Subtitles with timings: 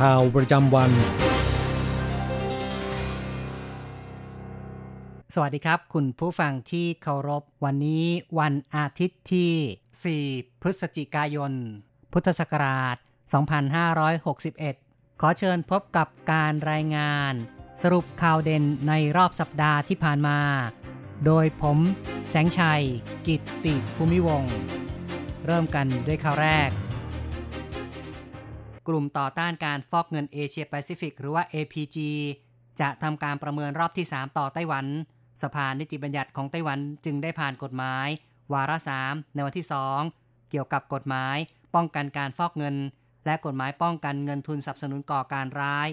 [0.00, 0.90] ข่าวประจำวัน
[5.34, 8.04] สวัสดีครับ คุณผู้ฟังที่เคารพ วันนี้
[8.38, 11.52] วันอาทิตย์ที่ 4 พฤศจิกายน
[12.12, 12.96] พุทธศักราช
[14.28, 17.32] 2561 ขอเชิญพบกับการรายงาน
[17.82, 20.38] สรุปข่าวเด่นในรอบสัปดาห์ที่ผ่านมา
[21.26, 21.78] โดยผม
[22.30, 22.82] แสงชัย
[23.26, 24.42] กิตติภูมิวง
[25.46, 26.70] เริ่มกันด้วยข่าวแรก
[28.88, 31.96] กลุ่มต่อต้านการฟอกเงินเอเชียแปซิฟิกหรือว่า APG
[32.80, 34.86] จะทำการประเมินรอบที่ 3 ต่อไต้หวัน
[35.42, 38.08] สภานิติบัญญัติของไต้หวันจึงได้ผ่านกฎหมาย
[38.52, 39.66] วาระ3ในวันที่
[40.08, 41.36] 2 เกี่ยวกับกฎหมาย
[41.74, 42.76] ป้องกันการฟอกเงิน
[43.26, 45.88] และกฎหมายป้องกันเงินทุนสนับสนุนก่อการร้าย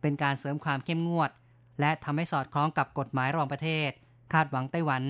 [0.00, 1.30] เป็นการเสริมความเข้มงวด
[1.80, 3.90] และทำให้สอดคล้องกับกฎหมายระหว่างประเทศ
[4.32, 5.02] คาดหวังไต้หวัน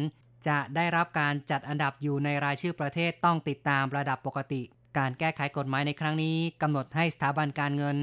[0.48, 4.62] จะได้รับการจัดอันดับอยู่ในรายชื่อประเทศต้องติดตามระดับปกติ
[4.98, 7.98] การแก้ไขกฎหมายในครั้งนี้กำหนดให้สถาบันการเงิน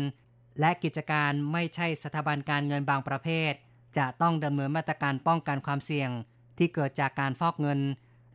[0.59, 3.53] และกิจการไม่ใช่สถาบันการเงินบางประเภท
[3.97, 6.09] จะต้องดำเนินมาตรการป้องกันความเสี่ยง
[6.57, 7.79] ที่เกิดจากการฟอกเงิน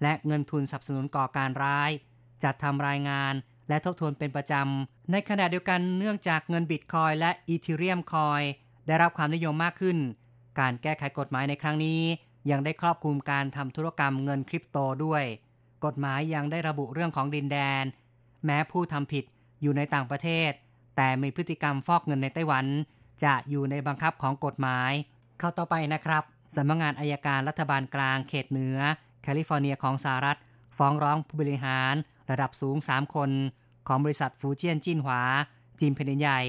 [0.02, 1.90] และเงินทุนสนับสนุนก่อการร้าย
[2.42, 3.34] จัดทำรายงาน
[3.68, 8.42] และทบทวนเป็นประจำ ในขณะเดียวกันเนื่องจากเงินบิตคอยและอีทีเรียมคอย
[8.86, 9.98] ได้รับความนิยมมากขึ้น
[10.60, 12.00] การแก้ไขกฎหมายในครั้งนี้
[12.50, 15.24] ยังได้ครอบคลุมการทำธุรกรรมเงินคริปโตด้วย
[15.84, 17.84] กฎหมายยังได้ระบุเรื่องของดินแดน
[18.44, 19.24] แม้ผู้ทำผิด
[19.62, 20.50] อยู่ในต่างประเทศ
[20.96, 22.66] แต่มีพฤติกรรมฟอกเงินในไต้หวัน
[23.24, 24.92] จะอยู่ในบังคับของกฎหมาย
[25.38, 26.22] เข้าต่อไปนะครับ
[26.54, 28.78] สำนักงานอายการรัฐบาลกลางเขตเหนือ
[29.22, 30.38] แคลิฟอร์เนียของสหรัฐ
[30.76, 31.94] ฟ้องร้องผู้บริหาร
[32.30, 33.30] ระดับสูง 3 คน
[33.88, 35.22] ของบริษัทฟูเจียนจินหวา
[35.80, 36.40] จีนแผ่นดินใหญ่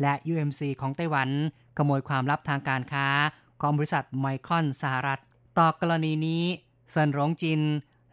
[0.00, 1.28] และ UMC ของไต้หวัน
[1.78, 3.06] ขโมยความลับทางการค้า
[3.60, 5.20] ของบริษัทไมครอนสหรัฐ
[5.58, 6.42] ต่อกรณีนี้
[6.90, 7.60] เซินหลงจิน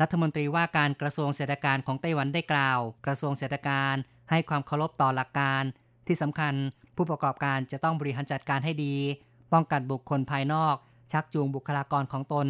[0.01, 3.95] รัฐมนตรีว่าการกระทรวงเศรษฐการของไต้หวันได้กล่าว กระทรวงเศรษฐการ
[4.29, 5.63] ให้ความเคารพต่อหลักการ
[6.07, 6.53] ที่สำคัญ
[6.95, 8.95] ผู้ประกอบการจะต้องบริหารจัดการให้ดี
[9.53, 10.75] ป้องกันบุคคลภายนอก
[11.11, 12.47] ชักจูงบุคลากรของตน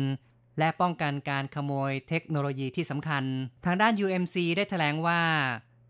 [0.60, 3.24] และป้องกันการขโมยเทคโนโลยีที่สำคัญ
[3.66, 5.22] ทางด้าน UMC ได้แถลงว่า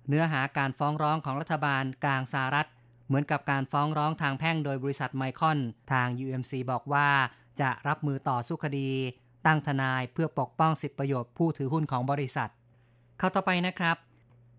[0.08, 2.68] เนื้อหาการฟ้องร้องของรัฐบาลกลางสหรัฐ
[3.08, 5.60] เหมือนกับการฟ้องร้องทางแพ่งโดยบริษัทไมคอน
[5.92, 7.08] ทาง UMC บอกว่า
[7.62, 8.90] จะรับมือต่อสู้คดี
[9.48, 12.50] ตั้งทนายเพื่อปกป้องสิทธิประโยชน์ผู้ถือหุ้นของบริษัท
[13.18, 13.98] เข้าต่อไปนะครับ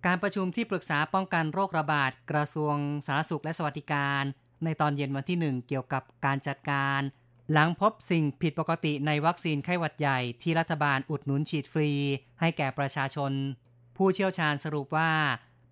[0.07, 2.75] การประชุมที่ปรึกษาป้องกันโรคระบาด กระทรวง
[3.07, 4.23] สาธารณสุขและสวัสดิการ
[4.65, 7.01] ในตอนเย็นวันที่ 1 เกี่ยวกับการจัดการ
[7.53, 11.91] หลังพบสิ่งผิดปกติในวัคซีนไข้หวัดใหญ่ที่รัฐบาลอุดหนุนฉีดฟรี
[12.41, 13.33] ให้แก่ประชาชน
[13.97, 15.11] ผู้เชี่ยวชาญสรุปว่า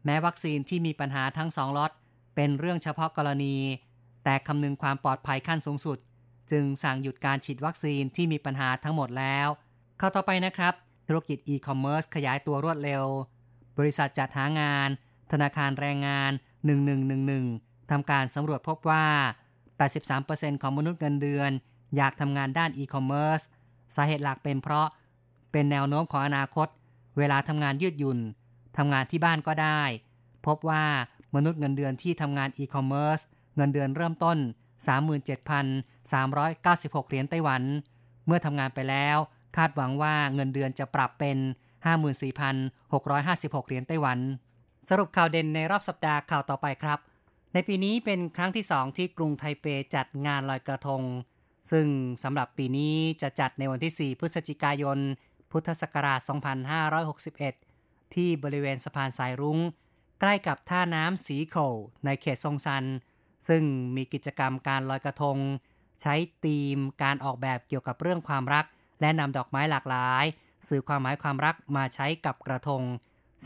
[0.04, 1.92] แม้วัคซีนที่มีปัญหาทั้งสองล็อต
[2.34, 3.56] เป็นเรื่องเฉพาะกรณี
[4.24, 5.98] แต่คำนึงความปลอดภัยขั้นสูงสุด
[6.50, 9.48] จึงสั่งหยุดการฉีดวัคซีนที่มีปัญหาทั้งหมดแล้ว
[9.98, 10.74] เข้าต่อไปนะครับ
[11.08, 13.04] ธุรกิจอีคอมเมิร์ซขยายตัวรวดเร็ว
[13.78, 14.88] บริษัทจัดหางาน
[15.32, 16.32] ธนาคารแรงงาน
[17.10, 19.06] 1111 ทำการสำรวจพบว่า
[19.82, 21.50] 83%ของมนุษย์เงินเดือน
[21.96, 23.40] อยากทำงานด้านอีคอมเมิร์ซ
[23.94, 24.88] สาเหตุหลักเป็นเพราะ
[25.52, 26.68] เป็นแนวโน้มของอนาคต
[27.18, 28.18] เวลาทำงานยืดหยุ่น
[28.76, 29.82] ทำงานที่บ้านก็ได้
[30.46, 30.84] พบว่า
[31.34, 33.18] มนุษย์เงินเดือนที่ทำงานอีคอมเมิร์ซ
[33.56, 34.38] เงินเดือนเริ่มต้น
[36.14, 37.62] 396 เหรียญไต้หวัน
[38.26, 39.16] เมื่อทำงานไปแล้ว
[39.56, 41.38] คาดหวังว่าเงินเดือนจะปรับเป็น
[42.32, 44.18] 54,656 เหรียญไต้หวัน
[44.88, 46.98] สรุปข่าวเด่นในรอบสัปดาห์ข่าวต่อไปครับ
[47.52, 51.02] ในปีนี้เป็นครั้งที่สองที่กรุงไทเปจัดงานลอยกระทง
[51.70, 51.86] ซึ่ง
[52.22, 54.98] สำหรับปีนี้จะจัดในวันที่ 4 พฤศจิกายน
[55.50, 56.20] พุทธศักราช
[56.96, 59.58] 2561 ที่บริเวณสะพานสายรุง้ง
[60.20, 61.56] ใกล้กับท่าน้ำสีโข
[62.04, 62.84] ในเขตซงซัน
[63.48, 63.62] ซึ่ง
[63.96, 65.36] มีกิจกรรมการลอยกระทง
[66.02, 66.14] ใช้
[66.44, 68.64] ธีมการออกแบบเกี่ยวกับเรื่องความรัก
[69.00, 70.24] และนำดอกไม้หลากหลาย
[70.68, 72.82] สื่อความหมายความรักมาใช้กับกระทง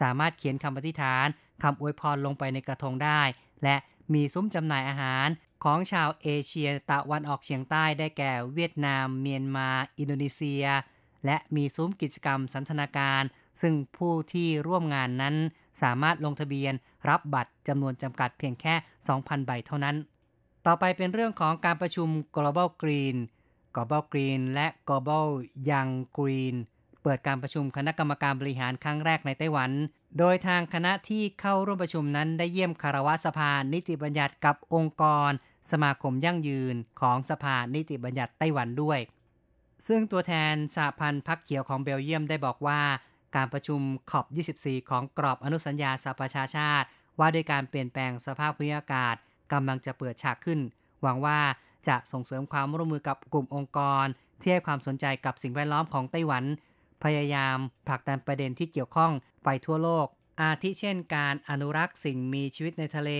[0.00, 1.26] สามารถเขียนคำอธิฐาน
[1.62, 3.20] คำอวยพรลงไปในกระทงได้
[3.64, 3.76] และ
[4.14, 5.28] มีซุ้มจำหน่ายอาหาร
[5.64, 9.68] ของชาวเอเชียตะวันออกเฉียงใต้ได้แก่เวียดนาม เมียนมา
[9.98, 10.64] อินโดนีเซีย
[11.26, 13.22] และมีซุ้มกิจกรรมสันทนาการ
[13.60, 15.36] ซึ่งผู้ที่ร่วมงานนั้น
[15.82, 16.74] สามารถลงทะเบียน
[17.08, 18.74] รับบัตรจำนวนจำกัดเพียงแค่
[19.10, 19.96] 2,000 ใบเท่านั้น
[20.66, 23.16] ต่อไปเป็นเรื่องของการประชุม Global Green
[23.74, 25.26] Global Green และ Global
[25.70, 26.56] Young Green
[27.02, 29.70] เปิดการประชุมคณะกรรมการบริหารครั้งแรกในไต้หวัน
[30.18, 35.30] โดยทางคณะที่เข้าร่วมประชุมนั้นได้เยี่ยมคารวะสภานิติบัญญัติกับองค์กร
[35.70, 38.98] สมาคมยั่งยืนของสภานิติบัญญัติไต้หวันด้วย
[39.86, 42.80] ซึ่งตัวแทนสหพันธ์พักเขียวของเบลเยียมได้บอกว่า
[43.36, 43.80] การประชุม
[44.10, 44.26] ขอบ
[44.58, 46.86] 24 ของกรอบอนุสัญญาสหประชาชาติ
[47.18, 49.16] ว่าด้วยการเปลี่ยนแปลงสภาพภูมิอากาศ
[49.52, 50.60] กำลังจะเปิดฉากขึ้น
[51.02, 51.38] หวังว่า
[51.88, 54.06] จะส่งเสริมความร่วมมือกับกลุ่มองค์กร
[54.40, 56.44] ที่ให้ความสนใจกับสิ่งแวดล้อมของไต้หวัน
[57.04, 57.56] พยายาม
[57.88, 59.12] ผลักดันประเด็นที่เกี่ยวข้อง
[59.44, 60.06] ไปทั่วโลก
[60.40, 63.10] อาทิเช่น การอนุรักษ์สิ่งมีชีวิตในทะเล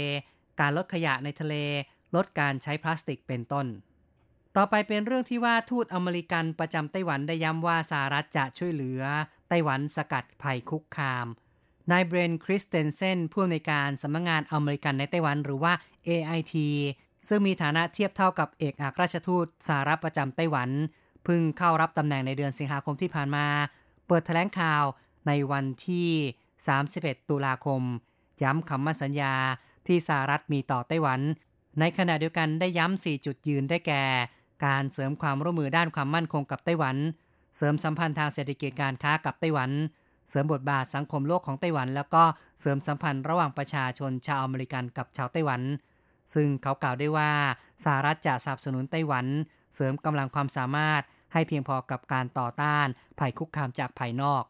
[0.61, 1.55] การลดขยะในทะเล
[2.17, 3.67] ลดการใช้พลาสติกเป็นต้น
[4.57, 9.03] ต่อไปเป็นเรื่องที่ว่าทูตอเมริกันประจำไต้หวันได้ย้ำว่าสหรัฐจะช่วยเหลือ
[9.49, 11.27] ไต้หวันสกัดภัยคุกคาม
[11.91, 15.73] นายเบรนต์คริสเตนเซนผู้อำนวยการสำนักงานอเมริกันในไต้หวันหรือว่า
[16.09, 16.55] AIT
[17.29, 20.71] ซึ่งมีฐานะเทียบเท่ากับเอกอัครราชทูตสหรัฐประจำไต้หวัน
[21.27, 23.47] พึ่งเข้ารับตำแหน่งในเดือนสิงหาคมที่ผ่านมา
[24.07, 24.85] เปิดแถลงข่าว
[25.27, 26.09] ในวันที่
[26.69, 27.83] 31 ตุลาคม
[28.43, 29.35] ย้ำคำมั่นสัญญา
[29.87, 31.21] ที่สหรัฐมีต่อไต้หวัน
[31.81, 34.05] ในขณะเดียวกันได้ย้ำ 4 จุดยืนได้แก่
[34.65, 36.97] การเสริมความร่วมมือด้านความมั่นคงกับไต้หวัน
[37.57, 39.71] เสริมสัมพันธ์ทางเศรษฐกิจการค้ากับไต้หวัน
[40.31, 42.23] เสริมบทบาทสังคมโลกของไต้หวัน แล้วก็
[42.61, 45.63] เสริมสัมพันธ์ระหว่างประชาชนชาวอเมริกันกับชาวไต้หวัน
[46.35, 47.31] ซึ่งเขากล่าวได้ว่า
[47.85, 49.27] สหรัฐจะสนับสนุนไต้หวัน
[49.75, 52.87] เสริมกำลังความสามารถให้เพียงพอกับการต่อต้าน
[53.19, 54.45] ภัยคุกคามจากภายนอก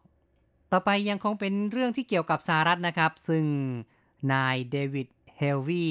[0.73, 3.45] ต่อไปยังคงเป็นเรื่องที่เกี่ยวกับสหรัฐนะครับ ซึ่ง
[4.33, 5.89] นายเดวิดเฮลวี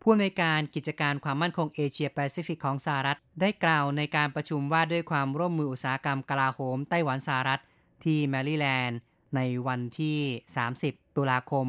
[0.00, 7.60] ผู้อำนวยการกิจการความมั่นคงเอเชียแปซิฟิกของสหรัฐ ได้กล่าวในการประชุมว่าด้วยความร่วมมืออุตสาหกรรมกลาโหมไต้หวันสหรัฐ
[8.04, 8.98] ที่แมริแลนด์
[9.36, 10.18] ในวันที่
[10.66, 11.66] 30 ตุลาคม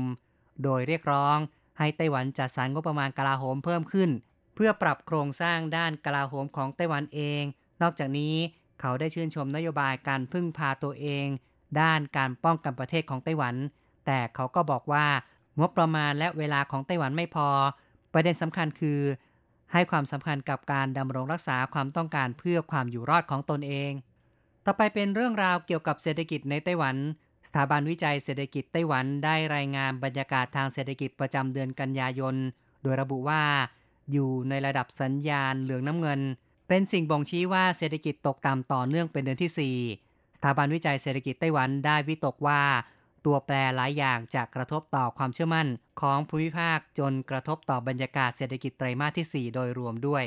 [0.63, 1.37] โดยเรียกร้อง
[1.79, 4.09] ให้ไต้หวันจัดสรรงบประมาณกลาโหมเพิ่มขึ้น
[4.55, 7.43] เพื่อปรับโครงสร้างด้านกลาโหมของไต้หวันเอง
[7.81, 8.35] นอกจากนี้
[8.79, 11.27] เขาได้ชื่นชมนโยบายการพึ่งพาตัวเอง
[11.79, 13.55] ด้านการป้องกันประเทศของไต้หวัน
[14.05, 15.05] แต่เขาก็บอกว่า
[15.59, 17.49] งบประมาณและเวลาของไต้หวันไม่พอ
[18.13, 18.99] ประเด็นสำคัญคือ
[19.73, 23.91] ให้ความสำคัญกับการดำรงรักษาความต้องการเพื่อความอยู่รอดของตนเอง
[24.65, 26.95] ต่อไปเป็นเรื่องราวเกี่ยวกับเศรษฐกิจในไต้หวัน
[27.47, 32.35] สถาบันวิจัยเศรษฐกิจไต้หวันได้รายงานบรรยากาศทางเศรษฐกิจประจำเดือนกันยายน
[32.83, 33.43] โดยระบุว่า
[34.11, 36.21] อยู่ในระดับสัญญาณเหลืองน้ำเงิน
[36.67, 42.61] เป็นสิ่งบ่งชี้ว่าเศรษฐกิจตกต่ำต่อเนื่องเป็นเดือนที่ 4 สถาบันวิจัยเศรษฐกิจไต้หวันได้วิตกว่า
[43.25, 45.67] ตัวแปรหลายอย่างจะกระทบต่อความเชื่อมั่น
[46.01, 50.25] ของภูมิภาคจนกระทบต่อบรรยากาศเศรษฐกิจไตรมาสที่ 4 โดยรวมด้วย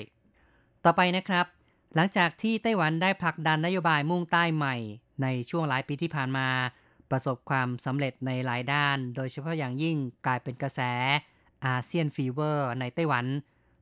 [0.85, 1.47] ต่อไปนะครับ
[1.95, 4.77] หลังจากที่ไต้หวันได้ผลักดันนโยบายมุ่งใต้ใหม่
[5.23, 6.49] ในช่วงหลายปีที่ผ่านมา
[7.11, 10.81] ประสบความสำเร็จในหลายด้าน โดยเฉพาะอย่างยิ่งกลายเป็นกระแส
[11.67, 13.27] อาเซียน fever ในไต้หวัน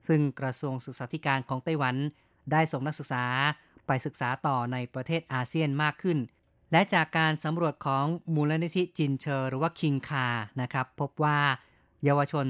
[0.09, 1.97] ซึ่งกระทรวงศึกษาธิการของไต้หวัน
[2.53, 3.25] ได้ส่งนักศึกษา
[3.87, 6.19] ไปศึกษาต่อในประเทศอาเซียนมากขึ้น
[6.73, 8.05] และจากการสำรวจของ
[8.35, 10.27] มูลนิธิจินเชอร์หรือว่า King Car
[10.61, 11.39] นะครับ พบว่า
[12.05, 12.47] เยาวชน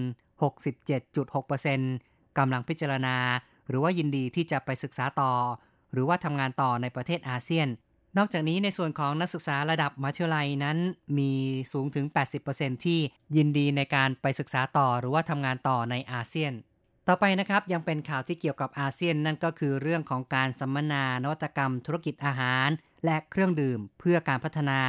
[0.78, 3.16] 67.6%กำลังพิจารณา
[3.68, 5.32] หรือว่ายินดีที่จะไปศึกษาต่อ
[5.92, 7.68] หรือว่าทำงานต่อในประเทศอาเซียน
[8.18, 10.78] นอกจากนี้ในส่วนของนักศึกษาระดับมัธยมลัยนั้น
[11.18, 11.32] มี
[11.72, 12.06] สูงถึง
[12.44, 13.00] 80%ที่
[13.36, 16.52] ยินดีในการไปศึกษาต่อหรือว่าทำงานต่อในอาเซียน
[17.08, 22.68] ต่อไปนะครับยังเป็นข่าวที่เกี่ยวกับอาเซียนนั่นก็คือเรื่องของการสัมมนานวัตกรรม ธุรกิจอาหาร
[23.04, 24.80] และเครื่องดื่มเพื่อการพัฒนา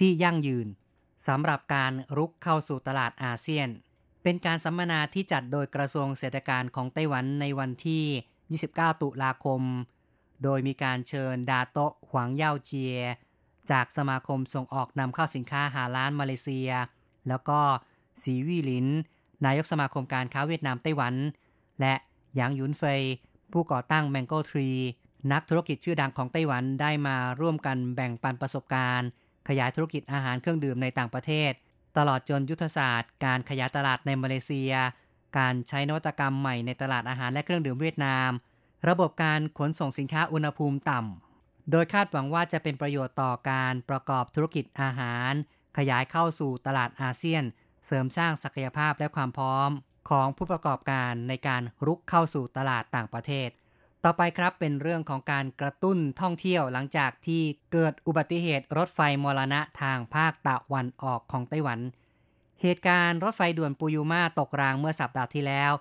[0.00, 0.66] ที่ยั่งยืน
[1.26, 3.68] สำหรับการรุกเข้าสู่ตลาดอาเซียน
[4.22, 8.04] เป็นการสัมมนาที่จัดโดยกระทรวงเศรษฐการของไต้หวันในวันที่
[8.72, 9.62] 29 ตุลาคม
[10.42, 12.96] โดยมีการเชิญดาโตะหวังเย่าเจีย
[13.70, 16.70] จากสมาคมส่งออกนำเข้าสินค้าหาล้านมาเลเซีย
[17.28, 17.58] แล้วก็
[18.22, 18.86] สีวีหลิน
[19.46, 21.14] นายกสมาคมการค้าเวียดนามไต้หวัน
[21.80, 21.94] และ
[22.36, 23.02] หยางหยุนเฟย
[23.52, 24.80] ผู้ก่อตั้ง Mango Tree
[25.32, 29.08] นักธุรกิจชื่อดังของไต้หวันได้มาร่วมกันแบ่งปันประสบการณ์
[29.48, 31.52] ขยายธุรกิจอาหารเครื่องดื่มในต่างประเทศ
[31.96, 34.72] ตลอดจนยุทธศาสตร์ การขยายตลาดในมาเลเซีย
[35.38, 38.30] การใช้นวัตกรรมใหม่ในตลาดอาหารและเครื่องดื่มเวียดนาม
[38.88, 45.32] ระบบการขนส่งสินค้าอุณหภูมิต่ำ โดยคาดหวังว่าจะเป็นประโยชน์ต่อการประกอบธุรกิจอาหาร
[45.78, 47.44] ขยายเข้าสู่ตลาดอาเซียน
[47.86, 49.70] เสริมสร้างศักยภาพและความพร้อม
[50.10, 53.48] ของผู้ประกอบการในการรุกเข้าสู่ตลาดต่างประเทศ
[54.04, 61.80] ต่อไปครับเป็นเรื่องของการกระตุ้นท่องเที่ยวหลังจากที่เกิดอุบัติเหตุรถไฟมรณะทางภาคตะวันออกของไต้หวัน
[62.62, 65.72] เหตุการณ์รถไฟด่วนปูยูมาตกรางเมื่อสัปดาห์ที่แล้ว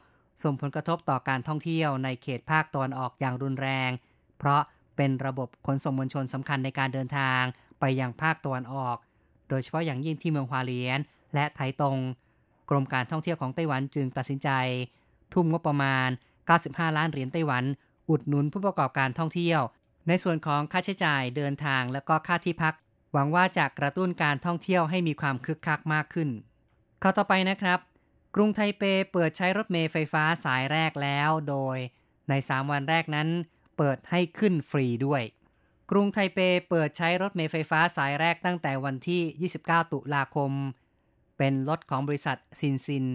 [0.44, 3.90] ส่งผลกระทบต่อการท่องเที่ยวในเขตภาคตะวันออกอย่างรุนแรง
[4.40, 4.62] เพราะ
[4.96, 7.42] เป็นระบบขนส่งมวลชนสำคัญในการเดินทาง
[7.80, 8.98] ไปยังภาคตะวันออก
[9.50, 11.00] โดยเฉพาะอย่างยิ่งที่เมืองฮวาเลียน
[11.34, 11.98] และไถตง
[12.70, 14.50] กรมการท่องเที่ยวของไต้หวันจึงตัดสินใจ
[15.34, 16.10] ทุ่มงบประมาณ
[16.52, 17.64] 95 ล้านเหรียญไต้หวัน
[18.10, 19.62] อุดหนุนผู้ประกอบการท่องเที่ยว
[20.08, 22.74] ในส่วนของค่าใช้จ่ายเดินทางและก็ค่าที่พัก
[23.14, 26.30] หวังว่าจะกระตุ้นการท่องเที่ยวให้มีความคึกคักมากขึ้น
[27.02, 27.80] ข้าต่อไปนะครับ
[28.36, 31.78] กรุงไทเปเปิดใช้รถเมล์ไฟฟ้าสายแรกแล้ว โดย
[32.30, 33.30] ใน 3 วันแรกนั้น
[33.78, 35.24] เปิดให้ขึ้นฟรีด้วย
[35.92, 36.40] กรุงไทเป
[36.70, 40.52] เปิดใช้รถเมล์ไฟฟ้าสายแรกตั้งแต่วันที่ 29 ตุลาคม
[41.38, 43.06] เป็นรถของบริษัทซินซิน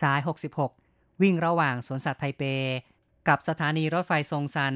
[0.00, 0.20] สาย
[0.68, 2.42] 66 วิ่งระหว่างสวนสัตว์ไทเป
[3.28, 4.74] กับสถานีรถไฟซงซาน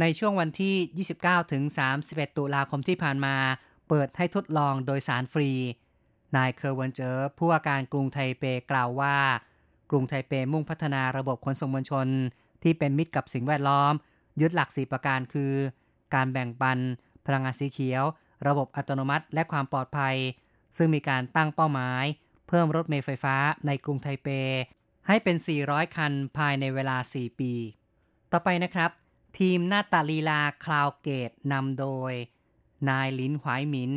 [0.00, 1.62] ในช่วงวันที่ 29 ถึง
[2.00, 3.36] 31 ตุลาคมที่ผ่านมา
[3.88, 5.50] เปิดให้ทดลองโดยสารฟรี
[6.36, 9.16] นายเคอร์วันเจอร์ผู้ว่าการกรุงไทเปกล่าวว่า
[9.90, 12.08] กรุงไทเปมุ่งพัฒนาระบบขนส่งมวลชน
[12.62, 13.92] ที่เป็นมิตรกับสิ่งแวดล้อม
[14.40, 15.52] ยึดหลักสี่ประการคือ
[16.14, 16.78] การแบ่งปัน
[17.26, 18.04] พลังงานสีเขียว
[18.46, 20.16] ระบบอัตโนมัติ และความปลอดภัย
[20.76, 22.04] ซึ่งมีการตั้งเป้าหมาย
[22.48, 24.28] เพิ่มรถเมล์ไฟฟ้าในกรุงไทเป
[25.06, 27.52] ให้เป็น 400 คันภายในเวลา 4 ปี
[28.32, 28.90] ต่อไปนะครับ
[29.38, 32.12] ทีมนาฏลีลา Cloud Gate นำโดย
[32.88, 33.92] นายลินหวายหมิน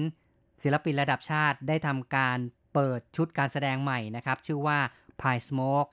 [0.64, 2.38] ศิลปินระดับชาติได้ทำการ
[2.74, 4.80] เปิดชุดการแสดงใหม่นะครับ ชื่อว่า
[5.22, 5.90] Pine Smoke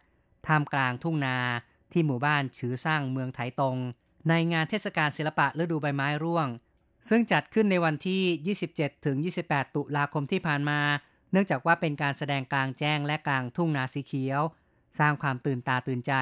[0.47, 1.37] ท่ามกลางทุ่งนา
[1.93, 3.77] ที่หมู่บ้านฉือซ่างเมืองไถตง
[4.29, 6.49] ในงานเทศกาลศิลปะฤดูใบไม้ร่วง
[7.09, 10.81] ซึ่งจัดขึ้นในวันที่ 27 ถึง 28 ตุลาคมที่ผ่านมา
[11.33, 14.43] เนื่องจากว่าเป็นการแสดงกลางแจ้งและกลางทุ่งนาสีเขียว
[14.99, 16.13] สร้างความตื่นตาตื่นใจ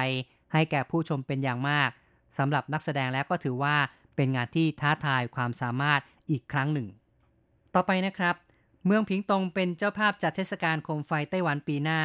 [0.53, 1.89] ให้แก่ผู้ชมเป็นอย่างมาก
[2.37, 3.75] สำหรับนักแสดงแล้วก็ถือว่า
[4.15, 6.01] เป็นงานที่ท้าทายความสามารถ
[6.31, 6.87] อีกครั้งหนึ่ง
[7.75, 8.35] ต่อไปนะครับ
[8.85, 12.01] เมืองผิงตงเป็นเจ้าภาพจัดเทศกาลโคมไฟไต้หวันปีหน้า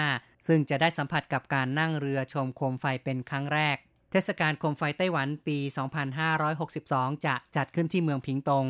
[0.46, 3.76] ซึ่งจะได้สัมผัสกับการนั่งเรือชมโคมไฟเป็นครั้งแรก
[4.10, 5.58] เทศกาลโคมไฟไต้หวันปี
[6.42, 8.66] 2562 จะจัดขึ้นที่เมืองผิงตง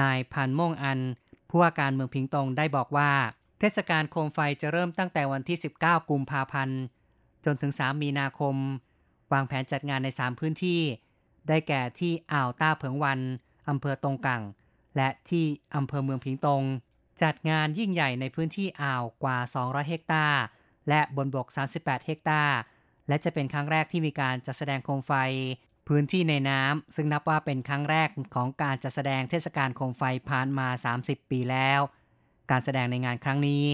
[0.00, 1.00] นายพันม่งอัน
[1.50, 3.10] ผู้ว่าการเมืองผิงตงได้บอกว่า
[3.60, 6.80] เทศกาลโคมไฟจะเริ่มตั้งแต่วันที่ 19 กุมภาพันธ์
[7.44, 8.54] จนถึง 3 มีนาคม
[9.32, 10.80] วางแผนจัดงานใน 3 พื้นที่
[11.48, 13.20] ได้แก่ที่อ่าวต้าเผิงวัน
[13.68, 14.42] อำเภอตงกัง
[14.96, 16.62] และที่อำเภอเมืองผิงตง
[17.22, 20.42] จัดงานยิ่งใหญ่ในพื้นที่อ่าวกว่า 200 เฮกตาร์
[20.88, 22.56] และบนบก 38 เฮกตาร์
[23.08, 25.12] และจะเป็นครั้งแรกที่มีการจัดแสดงโคมไฟ
[25.88, 30.68] พื้นที่ในน้ำซึ่งนับว่าเป็นครั้งแรกของการจัดแสดงเทศกาลโคมไฟผ่านมา
[31.00, 31.80] 30 ปีแล้ว
[32.50, 33.64] การแสดงในงานครั้งนี้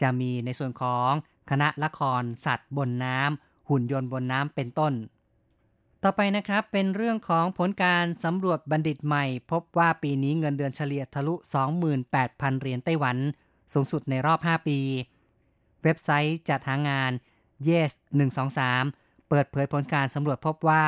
[0.00, 1.10] จะมีในส่วนของ
[1.50, 4.92] คณะละครสัตว์บนน้ำหุ่นยนต์บนน้ำเป็นต้น
[6.04, 11.34] ต่อไปนะครับเป็นเรื่องของผลการสำรวจบัณฑิตใหม่ พบว่าปีนี้เงินเดือนเฉลี่ยทะลุ
[11.96, 13.16] 28,000 เหรียญไต้หวัน
[13.72, 14.78] สูงสุดในรอบ 5 ปี
[15.82, 17.10] เว็บไซต์จัดหางาน
[17.68, 17.90] Yes
[18.60, 20.84] 123 เปิดเผยผลการสำรวจพบว่า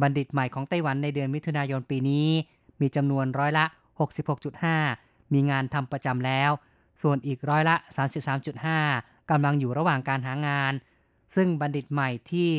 [0.00, 2.28] บัณฑิตใหม่ของไต้หวันในเดือนมิถุนายนปีนี้
[2.80, 3.64] มีจำนวนร้อยละ
[4.68, 6.50] 66.5 มีงานทำประจำแล้ว
[7.02, 7.76] ส่วนอีกร้อยละ
[8.52, 10.72] 33.5กำลังอยู่ระหว่างการหางาน
[11.34, 12.50] ซึ่งบัณฑิตใหม่ที่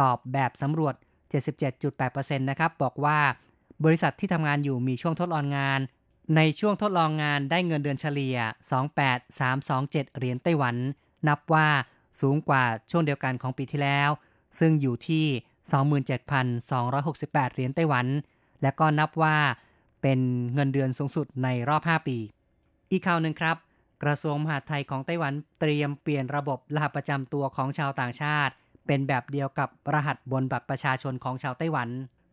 [0.00, 0.94] ตอบแบบสำรวจ
[1.32, 3.18] 77.8%นะครับบอกว่า
[3.84, 5.80] บริษัทที่ทำงานอยู่มีช่วงทดลองงาน
[6.36, 8.36] ในช่วงทดลองงานได้เงินเดือนเฉลี่ย
[9.16, 10.76] 28327 เหรียญไต้หวัน
[11.28, 11.66] นับว่า
[12.20, 14.10] สูงกว่าช่วงเดียวกันของปีที่แล้ว
[14.58, 15.26] ซึ่งอยู่ที่
[16.20, 18.06] 27,268 เหรียญไต้หวัน
[18.62, 19.36] และก็นับว่า
[20.02, 20.20] เป็น
[20.54, 22.18] เงินเดือนสูงสุดในรอบ 5 ปี
[22.90, 23.56] อีกข่าวหนึ่งครับ
[24.02, 28.52] กระทรวงมหาดไทยของไต้หวันเตรียมเปลี่ยนระบบรหัสประจำตัวของชาวต่างชาติ
[28.86, 31.88] เป็นแบบเดียวกับรหัสบนบัตรประชาชนของชาวไต้หวัน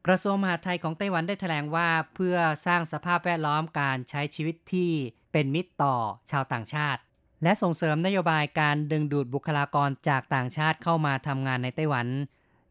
[0.08, 4.92] กระทรวงมหาดไทยของไต้หวันได้แถลงว่าเพื่อสร้างสภาพแวดล้อมการใช้ชีวิตที่
[5.32, 5.96] เป็นมิตรต่อ
[6.32, 7.02] ชาวต่างชาติ
[7.44, 12.08] และส่งเสริมนโยบายการดึงดูดบุคลากรจากต่างชาติเข้ามาทำงานในไต้หวัน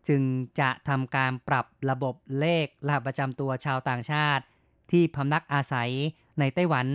[0.09, 0.23] จึง
[0.61, 4.45] จะทำการปรับระบบเลขรหัสประจำตัวชาวต่างชาติ
[4.91, 5.91] ที่พำนักอาศัย
[6.39, 6.87] ในไต้หวัน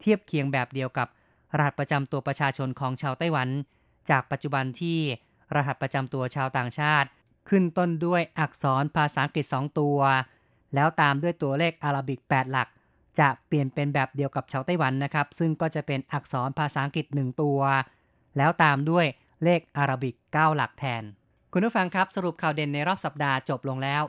[0.00, 1.08] เทียบเคียงแบบเดียวกับ
[1.56, 3.48] รหัสประจำตัวประชาชนของชาวไต้หวัน
[4.10, 4.98] จากปัจจุบันที่
[5.55, 7.07] รหัสประจำตัวชาวต่างชาติ
[7.49, 9.99] ขึ้นต้นด้วยอักษรภาษาอังกฤษ 2 ตัว
[10.75, 12.67] แล้วตามด้วยตัวเลขอาราบิก 8 หลัก
[13.19, 17.59] จะเปลี่ยนเป็นแบบเดียวกับชาวไต้หวันนะครับ ซึ่งก็จะเป็นอักษรภาษาอังกฤษ 1 ตัว
[18.37, 19.05] แล้วตามด้วย
[19.43, 21.03] เลขอาราบิก 9 หลักแทน
[21.53, 24.03] คุณผู้ฟังครับสรุปข่าวเด่นในรอบสัปดาห์จบลงแล้ว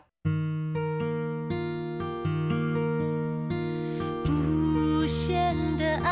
[4.27, 5.21] 无限
[5.81, 6.09] 的爱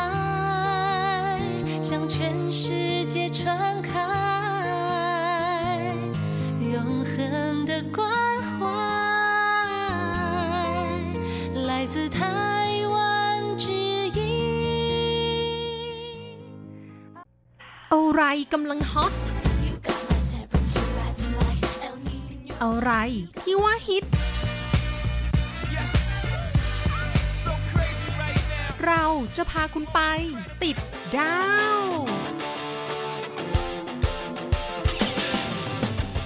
[1.87, 2.15] 向全
[2.59, 2.82] 世
[7.73, 7.99] 的关
[8.49, 8.57] 怀
[11.69, 12.19] 来自台
[12.93, 12.95] 湾
[13.57, 13.65] 之
[14.17, 14.19] 音。
[17.93, 18.21] อะไร
[18.53, 19.13] กำลังฮอต
[22.63, 22.91] อะไร
[23.41, 24.03] ที่ว่าฮิต
[28.85, 29.03] เรา
[29.35, 29.99] จะพาคุณไป
[30.63, 30.77] ติด
[31.17, 31.39] ดา
[31.77, 31.79] ว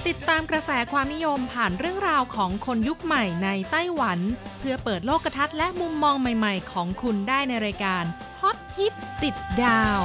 [0.08, 4.18] ติดตามกระแสความนิยมผ่านเรื่องราวของคนยุคใหม่ในไต้หวัน
[4.58, 8.04] เพื่อเปิดโลกทัศน์และมุมมองใหม่ๆ ของคุณได้ในรายการ
[8.40, 10.00] ฮอตฮิตติดดาว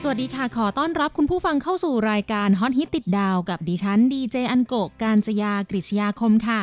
[0.00, 6.60] สวัสดีค่ะ ขอต้อนรับคุณผู้ฟังเข้าสู่รายการฮอตฮิตติดดาวกับดิฉันดีเจอันโกการจยากริชยาคมค่ะ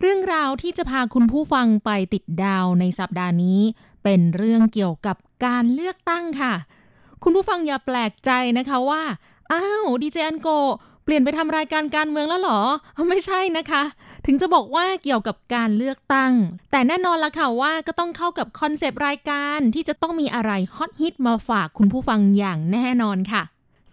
[0.00, 3.60] เรื่องราวที่จะพาคุณผู้ฟังไปติดดาวในสัปดาห์นี้
[4.04, 6.54] เป็นเรื่องเกี่ยวกับการเลือกตั้งค่ะ
[7.22, 9.02] คุณผู้ฟังอย่าแปลกใจนะคะว่า
[9.52, 10.50] อ้าวดีเจอันโก
[11.10, 12.60] ปลี่ยนไปทำรายการการเมืองแล้วหรอ
[13.08, 13.82] ไม่ใช่นะคะ
[14.26, 16.32] ถึงจะบอกว่าเกี่ยวกับการเลือกตั้ง
[16.70, 23.42] แต่แน่นอนละค่ะว่าก็ต้องเข้ากับคอนเซปต์รายการที่จะต้องมีอะไรฮอตฮิตมาฝากคุณผู้ฟังอย่างแน่นอนค่ะ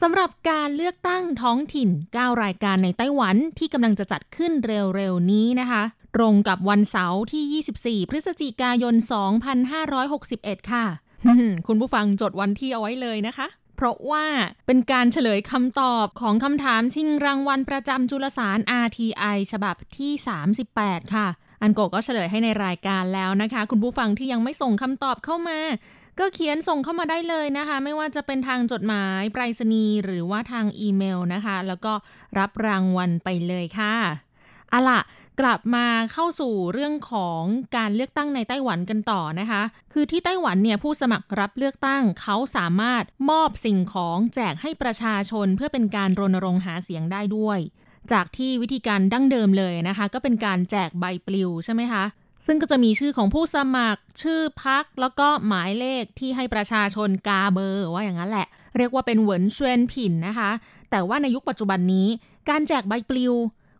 [0.01, 5.83] สำหรับการเลือกตั้งท้องถิ่น 9 รายการในไต้หวันที่กำลังจะจัดขึ้นเร็วๆนี้นะคะ
[6.15, 8.95] ตรงกับวันเสาร์ที่ 24 พฤศจิกายน
[9.83, 10.85] 2561 ค่ะ
[11.67, 14.25] คุณผู้ฟังจดวันที่เอาไว้เลยนะคะ เพราะว่า
[14.67, 20.11] เป็นการเฉลยคำตอบของคำถามชิงรางวัลประจำจุลสาร RTI ฉบับที่
[20.61, 21.27] 38 ค่ะ
[21.61, 25.59] อันโกก็เฉลยให้ในรายการแล้วนะคะ คุณผู้ฟังที่ยังไม่ส่งคำตอบเข้ามา
[26.19, 31.93] ก็เขียนส่งเข้ามาได้เลยนะคะ ไม่ว่าจะเป็นทางจดหมายไปรษณีย์หรือว่าทางอีเมลนะคะ แล้วก็
[32.39, 33.95] รับรางวัลไปเลยค่ะ
[34.73, 34.99] อะล่ะ
[35.39, 37.41] กลับมาเข้าสู่เรื่องของ
[37.77, 39.61] การเลือกตั้งในไต้หวันกันต่อนะคะ
[39.93, 47.59] คือที่ไต้หวันเนี่ยผู้สมัครรับเลือกตั้งเขาสามารถมอบสิ่งของแจกให้ประชาชนเพื่อเป็นการรณรงค์หาเสียงได้ด้วย
[48.11, 52.03] จากที่วิธีการดั้งเดิมเลยนะคะ ก็เป็นการแจกใบปลิวใช่ไหมคะ
[52.45, 60.51] ซึ่งก็จะมีชื่อของผู้สมัคร ชื่อพัก แล้วก็หมายเลขที่ให้ประชาชนกาเบอร์ว่าอย่างนั้นแหละ เรียกว่าเป็นเหวินเชวนผินนะคะ
[60.91, 62.07] แต่ว่าในยุคปัจจุบันนี้
[62.49, 63.33] การแจกใบปลิว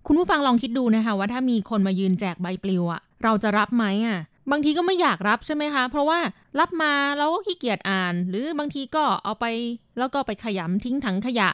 [0.07, 4.17] คุณผู้ฟังลองคิดดูนะคะว่าถ้ามีคนมายืนแจกใบปลิวอะเราจะรับไหมอะ
[4.51, 6.19] บางทีก็ไม่อยากรับใช่ไหมคะ เพราะว่า
[6.59, 9.45] รับมาเราก็ขี้เกียจอ่าน หรือบางทีก็เอาไป
[9.99, 11.49] แล้วก็ไปขยำทิ้งถังขยะ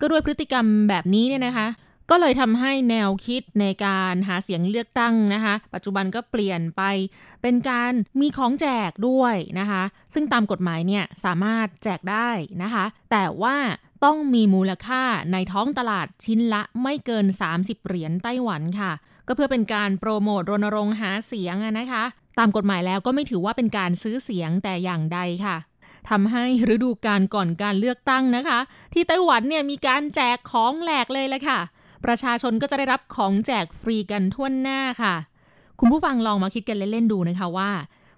[0.00, 1.66] ก็ด้วยพฤติกรรมแบบนี้เนี่ยนะคะ
[2.10, 6.82] ก็เลยทำให้แนวคิดในการหาเสียงเลือกตั้งนะคะ ปัจจุบันก็เปลี่ยนไป
[7.42, 9.82] เป็นการมีของแจกด้วยนะคะ
[10.14, 12.30] ซึ่งตามกฎหมายเนี่ยสามารถแจกได้
[12.62, 13.56] นะคะ แต่ว่า
[14.04, 18.92] ต้องมีมูลค่าในท้องตลาดชิ้นละไม่เกิน 30 เหรียญไต้หวันค่ะ
[19.26, 22.04] ก็เพื่อเป็นการโปรโมทรณรงค์หาเสียงนะคะ
[22.38, 25.56] ตามกฎหมายแล้วก็ไม่ถือว่าเป็นการซื้อเสียงแต่อย่างใดค่ะ
[26.10, 28.58] ทำให้ฤดูการก่อนการเลือกตั้งนะคะ
[28.92, 31.58] ที่ไต้หวันเนี่ยมีการแจกของแหลกเลยแหละค่ะ
[32.04, 35.14] ประชาชนก็จะได้รับของแจกฟรีกันทั่วหน้าค่ะ
[35.80, 37.70] คุณผู้ฟังลองมาคิดกันเล่นๆดูนะคะว่า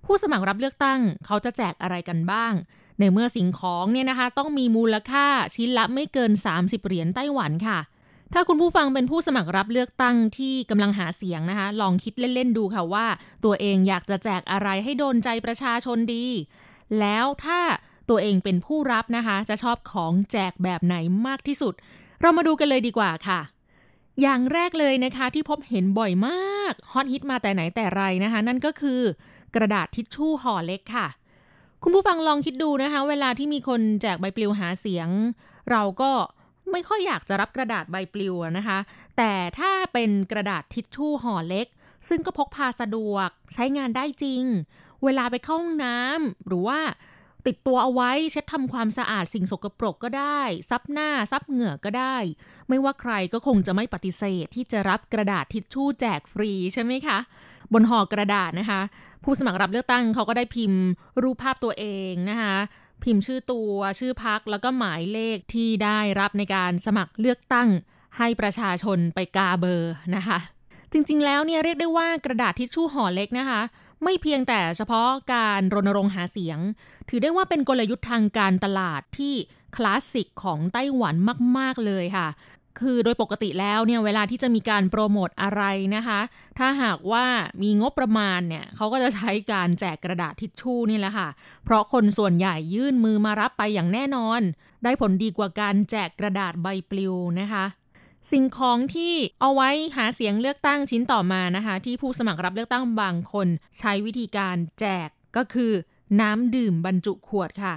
[0.06, 2.52] ผู้สมัครรับเลือกตั้งเขาจะแจกอะไรกันบ้าง
[2.98, 7.78] ในเมื่อสิ่งของเนี่ยนะคะ ต้องมีมูลค่าชิ้นละไม่เกิน 30 เหรียญไต้หวันค่ะ
[8.34, 13.06] ถ้าคุณผู้ฟังเป็นผู้สมัครรับเลือกตั้งที่กำลังหาเสียงนะคะ ลองคิดเล่นๆดูค่ะว่า
[13.44, 16.26] ตัวเองอยากจะแจกอะไรให้โดนใจประชาชนดี
[17.00, 17.60] แล้วถ้า
[18.10, 21.74] ตัวเองเป็นผู้รับนะคะ จะชอบของแจกแบบไหนมากที่สุด
[22.20, 23.40] เรามาดูกันเลยดีกว่าค่ะ
[24.22, 29.00] อย่างแรกเลยนะคะที่พบเห็นบ่อยมากฮอตฮิตมาแต่ไหนแต่ไรนะคะ นั่นก็คือ
[29.54, 31.06] กระดาษทิชชู่ห่อเล็กค่ะ
[31.82, 35.08] คุณผู้ฟังลองคิดดูนะคะ เวลาที่มีคนแจกใบปลิวหาเสียง
[35.70, 36.10] เราก็
[36.72, 38.78] ไม่ค่อยอยากจะรับกระดาษใบปลิวนะคะ
[39.16, 41.66] แต่ถ้าเป็นกระดาษทิชชู่ห่อเล็ก
[42.08, 44.44] ซึ่งก็พกพาสะดวกใช้งานได้จริง
[45.04, 46.80] เวลาไปเข้าห้องน้ำหรือว่า
[47.46, 52.16] ติดตัวเอาไว้เช็ดทำความสะอาดสิ่งสกปรกก็ได้ ซับหน้าซับเหงื่อก็ได้
[52.68, 57.18] ไม่ว่าใครก็คงจะไม่ปฏิเสธที่จะรับกระดาษทิชชู่แจกฟรีใช่ไหมคะ
[57.72, 58.80] บนห่อกระดาษนะคะ
[59.24, 60.82] ผู้สมัครรับเลือกตั้งเขาก็ได้พิมพ์
[61.22, 62.56] รูปภาพตัวเองนะคะ
[63.04, 67.68] พิมพ์ชื่อตัวชื่อพักแล้วก็หมายเลขที่ได้รับในการสมัครเลือกตั้ง
[68.18, 70.38] ให้ประชาชนไปกาเบอร์นะคะ
[70.92, 73.60] จริงๆแล้วเนี่ยเรียกได้ว่ากระดาษทิชชู่ห่อเล็กนะคะ
[74.02, 76.58] ไม่เพียงแต่เฉพาะการรณรงค์หาเสียง
[77.08, 79.34] ถือได้ว่าเป็นกลยุทธ์ทางการตลาดที่
[79.76, 81.14] คลาสสิกของไต้หวัน
[81.58, 82.28] มาก ๆ เลยค่ะ
[82.80, 85.62] คือโดยปกติแล้วเนี่ยเวลาที่จะมีการโปรโมทอะไร
[85.96, 86.20] นะคะ
[86.58, 87.24] ถ้าหากว่า
[87.62, 91.28] มีงบประมาณเนี่ยเขาก็จะใช้การแจกกระดาษทิชชู่นี่แหละค่ะ
[91.64, 94.40] เพราะคนส่วนใหญ่ยื่นมือมารับไปอย่างแน่นอน
[94.84, 97.64] ได้ผลดีกว่าการแจกกระดาษใบปลิวนะคะ
[98.30, 105.72] สิ่งของที่เอาไว้หาเสียงเลือกตั้งชิ้นต่อมานะคะ ที่ผู้สมัครรับเลือกตั้งบางคน ใช้วิธีการแจกก็คือ
[106.20, 107.74] น้ำดื่มบรรจุขวดค่ะ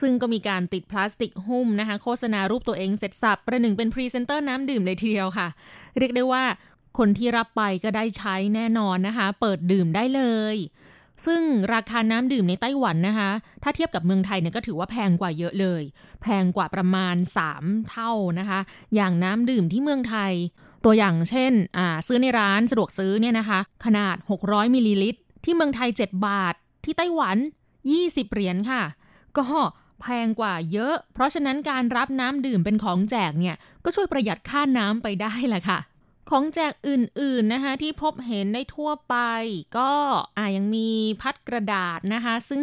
[0.00, 5.48] ซึ่งก็มีการติดพลาสติกหุ้มนะคะ โฆษณารูปตัวเองเสร็จสับประหนึ่งเป็นพรีเซนเตอร์น้ำดื่มเลยทีเดียวค่ะ
[5.98, 6.44] เรียกได้ว่า
[6.98, 10.22] คนที่รับไปก็ได้ใช้แน่นอนนะคะ เปิดดื่มได้เล
[10.54, 10.56] ย
[11.26, 11.42] ซึ่ง
[11.74, 13.30] ราคาน้ำดื่มในไต้หวันนะคะ
[13.62, 15.82] ถ้าเทียบกับเมืองไทยเนี่ยก็ถือว่าแพงกว่าเยอะเลย
[16.22, 17.16] แพงกว่าประมาณ
[17.52, 18.60] 3 เท่านะคะ
[18.94, 20.32] อย่างน้ำดื่มที่เมืองไทย
[20.84, 27.36] ตัวอย่างเช่นอ่าซื้อในร้านสะดวกซื้อเนี่ยนะคะ ขนาด 600มิลลิลิตร ที่เมืองไทย 7 บาท ที่ไต้หวัน
[27.84, 28.82] 20 เหรียญค่ะ
[29.38, 29.44] ก็
[30.00, 35.78] แพงกว่าเยอะ เพราะฉะนั้นการรับน้ำดื่มเป็นของแจกเนี่ย ก็ช่วยประหยัดค่าน้ำไปได้แหละค่ะ
[36.30, 39.16] ของแจกอื่นๆนะคะที่พบเห็นได้ทั่วไป
[39.78, 39.90] ก็
[40.38, 40.88] อ่ายังมี
[41.22, 42.60] พัดกระดาษนะคะ ซึ่ง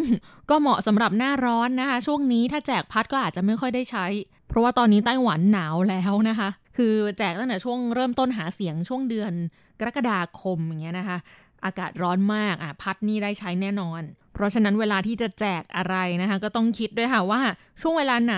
[0.49, 4.05] ก็เหมาะสำหรับหน้าร้อนนะคะ ช่วงนี้ถ้าแจกพัดก็อาจจะไม่ค่อยได้ใช้
[4.47, 9.33] เพราะว่าตอนนี้ไต้หวันหนาวแล้วนะคะ คือแจกตั้งแต่ช่วงเริ่มต้นหาเสียงช่วงเดือน
[9.79, 11.17] กรกฎาคมอย่างเงี้ยนะคะ
[11.65, 14.01] อากาศร้อนมากอะพัดนี่ได้ใช้แน่นอน
[14.33, 17.41] เพราะฉะนั้นเวลาที่จะแจกอะไรนะคะ ก็ต้องคิดด้วยค่ะว่า
[17.81, 18.35] ช่วงเวลาไหน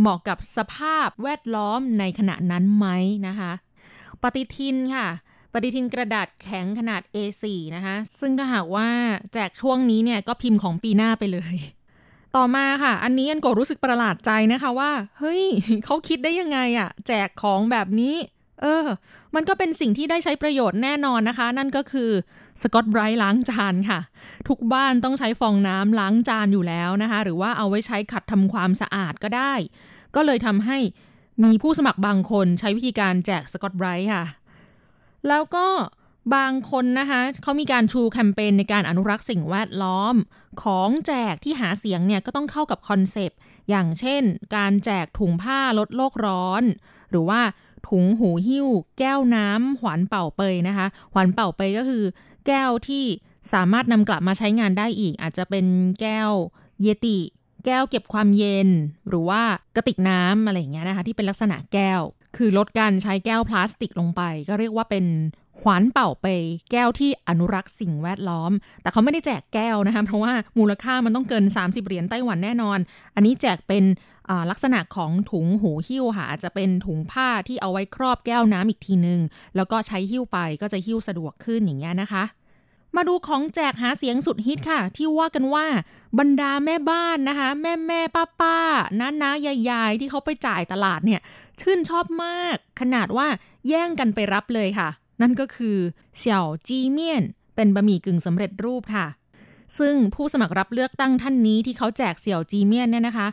[0.00, 2.86] เหมาะกับสภาพแวดล้อมในขณะนั้นไหม
[3.26, 3.52] นะคะ
[4.22, 5.06] ปฏิทินค่ะ
[5.52, 7.44] ปฏิทินกระดาษแข็งขนาด A4
[7.76, 8.88] นะคะ ซึ่งถ้าหากว่า
[9.32, 11.56] แจกช่วงนี้เนี่ยก็พิมพ์ของปีหน้าไปเลย
[12.36, 15.42] ต่อมาค่ะ อันนี้อันก็รู้สึกประหลาดใจนะคะว่า เฮ้ย
[15.84, 18.16] เขาคิดได้ยังไงอะแจกของแบบนี้
[18.62, 18.86] เออ
[19.34, 22.10] มันก็เป็นสิ่งที่ได้ใช้ประโยชน์แน่นอนนะคะ นั่นก็คือ
[22.62, 24.00] สกอตไบรท์ล้างจานค่ะ
[24.48, 29.52] ทุกบ้านต้องใช้ฟองน้ำล้างจานอยู่แล้วนะคะ หรือว่าเอาไว้ใช้ขัดทำความสะอาดก็ได้
[30.14, 30.78] ก็เลยทำให้
[31.44, 34.24] มีผู้สมัครบางคนใช้วิธีการแจกสกอตไบรท์ค่ะ
[35.28, 35.66] แล้วก็
[36.34, 40.14] บางคนนะคะเขามีการชูแคมเปญในการอนุรักษ์สิ่งแวดล้อม
[40.62, 44.22] ของแจกที่หาเสียงเนี่ยก็ต้องเข้ากับคอนเซปต์อย่างเช่น
[44.56, 46.62] การแจกถุงผ้าลดโลกร้อน
[47.10, 47.40] หรือว่า
[47.88, 48.66] ถุงหูหิ้ว
[48.98, 52.04] แก้วน้ำ環保杯 นะคะ 環保杯 ก็คือ
[52.46, 53.04] แก้วที่
[53.52, 55.66] สามารถนำกลับมาใช้งานได้อีก อาจจะเป็น
[56.00, 56.30] แก้ว
[56.80, 57.18] เยติ
[57.66, 58.68] แก้วเก็บความเย็น
[59.08, 59.42] หรือว่า
[59.76, 62.00] กระติกน้ำอะไรอย่างเงี้ยนะคะ ที่เป็นลักษณะแก้ว
[62.36, 65.04] คือลดการใช้แก้วพลาสติกลงไป ก็เรียกว่าเป็น
[65.60, 66.26] 環保杯
[66.72, 72.78] แก้วที่อนุรักษ์สิ่งแวดล้อม แต่เขาไม่ได้แจกแก้วนะคะเพราะว่ามูลค่ามันต้องเกิน 30 เหรียญไต้หวันแน่นอน
[73.14, 73.84] อันนี้แจกเป็น
[74.50, 79.20] ลักษณะของถุงหูหิ้วค่ะอาจจะเป็นถุงผ้าที่เอาไว้ครอบแก้วน้ำอีกทีนึง
[79.56, 82.22] แล้วก็ใช้หิ้วไปก็จะหิ้วสะดวกขึ้นอย่างเงี้ยนะคะ
[82.96, 85.66] มาดูของแจกหาเสียงสุดฮิตค่ะ ที่ว่ากันว่า
[86.18, 88.58] บรรดาแม่บ้านนะคะ แม่แม่ป้าป้า
[89.00, 89.30] น้าน้า
[89.70, 91.20] ยายๆที่เขาไปจ่ายตลาดเนี่ย
[91.60, 93.26] ชื่นชอบมาก ขนาดว่า
[93.68, 94.88] แย่งกันไปรับเลยค่ะ
[95.20, 95.76] นั่นก็คือ
[96.18, 97.22] เสี่ยวจีเมียน
[97.54, 99.06] เป็นบะหมี่กึ่งสำเร็จรูปค่ะ
[99.78, 103.28] ซึ่งผู้สมัครรับเลือกตั้งท่านนี้ที่เขาแจกเสี่ยวจีเมียนเนี่ยนะคะ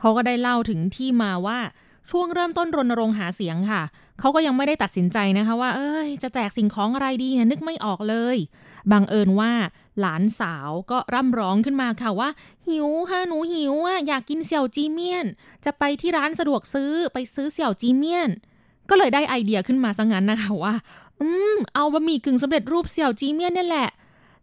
[0.00, 1.58] เขาก็ได้เล่าถึงที่มาว่า
[2.10, 3.82] ช่วงเริ่มต้นรณรงค์หาเสียงค่ะ
[4.20, 8.36] เขาก็ยังไม่ได้ตัดสินใจนะคะว่า เอ้ย จะแจกสิ่งของอะไรดีเนี่ยนึกไม่ออกเลย
[8.92, 9.52] บังเอิญว่า
[10.00, 12.28] หลานสาวก็ร่ำร้องขึ้นมาค่ะว่า
[12.66, 15.26] หิวค่ะหนูหิวอะอยากกินเสี่ยวจีเมียน
[15.64, 18.30] จะไปที่ร้านสะดวกซื้อไปซื้อเสี่ยวจีเมียน
[18.90, 20.74] ก็เลยได้ไอเดียขึ้นมาซะงั้นนะคะว่า
[21.20, 23.88] อืม เอาบะหมี่กึ่งสำเร็จรูปเสี่ยวจีเมียนนี่แหละ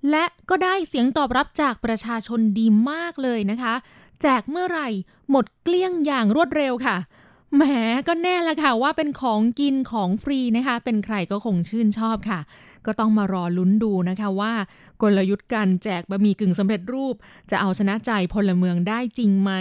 [0.09, 3.73] และก็ได้เสียงตอบรับจากประชาชนดีมากเลยนะคะ
[4.21, 4.87] แจกเมื่อไหร่
[5.29, 6.97] หมดเกลี้ยงอย่างรวดเร็วค่ะ
[7.55, 7.63] แหม
[8.07, 12.39] ก็แน่ละค่ะว่าเป็นของกินของฟรีนะคะ เป็นใครก็คงชื่นชอบค่ะ
[12.85, 14.53] ก็ต้องมารอลุ้นดูนะคะว่า
[15.01, 17.15] กลยุทธ์การแจกบะหมี่กึ่งสำเร็จรูป
[17.51, 19.51] จะเอาชนะใจพลเมืองได้จริงไหม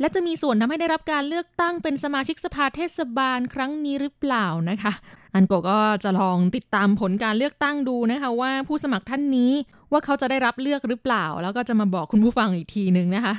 [0.00, 4.92] และจะมีส่วนทำให้ได้รับการเลือกตั้งเป็นสมาชิกสภาเทศบาลครั้งนี้หรือเปล่านะคะ
[5.34, 9.52] อันโกก็จะลองติดตามผลการเลือกตั้งดูนะคะ ว่าผู้สมัครท่านนี้
[9.92, 13.34] ว่าเขาจะได้รับเลือกหรือเปล่า แล้วก็จะมาบอกคุณผู้ฟังอีกทีหนึ่งนะคะ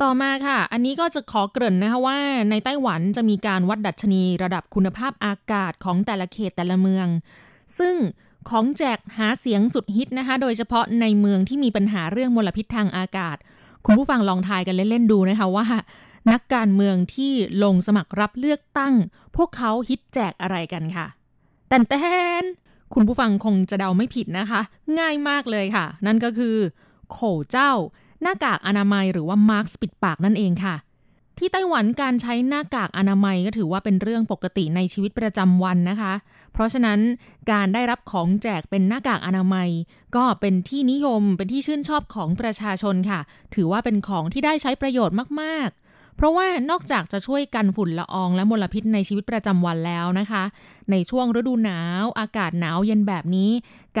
[0.00, 2.18] ต่อมาค่ะ อันนี้ก็จะขอเกริ่นนะคะว่า
[2.50, 7.06] ในไต้หวันจะมีการวัดดัชนีระดับคุณภาพอากาศของแต่ละเขตแต่ละเมือง
[7.78, 7.96] ซึ่ง
[8.50, 13.36] ของแจกหาเสียงสุดฮิตนะคะ โดยเฉพาะในเมืองที่มีปัญหาเรื่องมลพิษทางอากาศ
[13.86, 15.66] คุณผู้ฟังลองทายกันเล่นๆดูนะคะว่า
[16.30, 17.32] นักการเมืองที่
[17.64, 18.94] ลงสมัครรับเลือกตั้ง
[19.36, 21.06] พวกเขาฮิตแจกอะไรกันค่ะ
[21.68, 21.94] แต่แต
[22.42, 22.44] น
[22.94, 24.60] คุณผู้ฟังคงจะเดาไม่ผิดนะคะ
[24.98, 26.56] ง่ายมากเลยค่ะ นั่นก็คือ
[27.12, 27.18] โข
[27.50, 27.72] เจ้า
[28.22, 30.76] หน้ากากอนามัยหรือว่ามาร์กปิดปากนั่นเองค่ะ
[31.38, 36.12] ที่ไต้หวันการใช้หน้ากากอนามัยก็ถือว่าเป็นเรื่องปกติในชีวิตประจำวันนะคะ
[36.52, 37.00] เพราะฉะนั้น
[37.50, 39.68] การได้รับของแจกเป็นหน้ากากอนามัย
[40.16, 43.20] ก็เป็นที่นิยมเป็นที่ชื่นชอบของประชาชนค่ะ
[43.54, 45.81] ถือว่าเป็นของที่ได้ใช้ประโยชน์มากๆ
[46.22, 50.44] เพราะว่านอกจากจะช่วยกันฝุ่นละอองและมลพิษในชีวิตประจำวันแล้วนะคะ
[50.90, 53.50] ในช่วงฤดูหนาว อากาศหนาวเย็นแบบนี้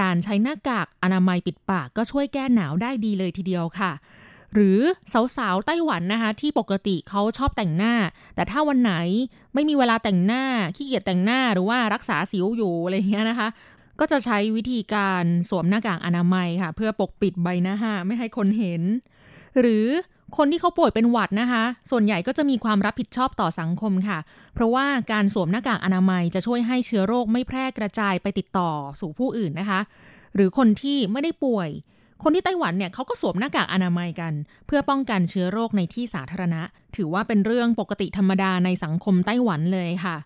[0.00, 3.92] การใช้หน้ากากอนามัยปิดปากก็ช่วยแก้หนาวได้ดีเลยทีเดียวค่ะ
[4.54, 4.80] หรือ
[5.36, 7.94] สาวๆไต้หวันนะคะ ที่ปกติเขาชอบแต่งหน้า
[8.34, 8.94] แต่ถ้าวันไหน
[9.54, 10.44] ไม่มีเวลาแต่งหน้า
[10.76, 13.48] ขี้เกียจแต่งหน้าหรือว่ารักษาสิวอยู่อะไรเงี้ยนะคะ
[14.00, 17.74] ก็จะใช้วิธีการสวมหน้ากากอนามัยค่ะ เพื่อปกปิดใบหน้า
[18.06, 18.82] ไม่ให้คนเห็น
[19.60, 19.86] หรือ
[20.36, 24.18] คนที่เขาป่วยเป็นหวัดนะคะ ส่วนใหญ่ก็จะมีความรับผิดชอบต่อสังคมค่ะ
[24.54, 29.80] เพราะว่าการสวมหน้ากากอนามัยจะช่วยให้เชื้อโรคไม่แพร่กระจายไปติดต่อสู่ผู้อื่นนะคะ
[30.34, 31.68] หรือคนที่ไม่ได้ป่วย
[32.22, 34.32] คนที่ไต้หวันเนี่ยเขาก็สวมหน้ากากอนามัยกัน
[34.66, 36.62] เพื่อป้องกันเชื้อโรคในที่สาธารณะ
[36.96, 40.16] ถือว่าเป็นเรื่องปกติธรรมดาในสังคมไต้หวันเลยค่ะ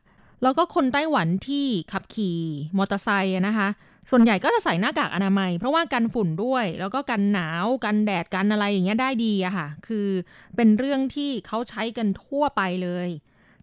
[0.42, 2.38] แล้วก็คนไต้หวันที่ขับขี่
[2.76, 3.68] มอเตอร์ไซค์นะคะ
[4.10, 10.08] ส่วนใหญ่ก็จะใส่หน้ากากอนามัย เพราะว่ากันฝุ่นด้วย แล้วก็กันหนาวกันแดดกันอะไรอย่างเงี้ยได้ดีอะค่ะ คือ
[10.56, 13.08] เป็นเรื่องที่เขาใช้กันทั่วไปเลย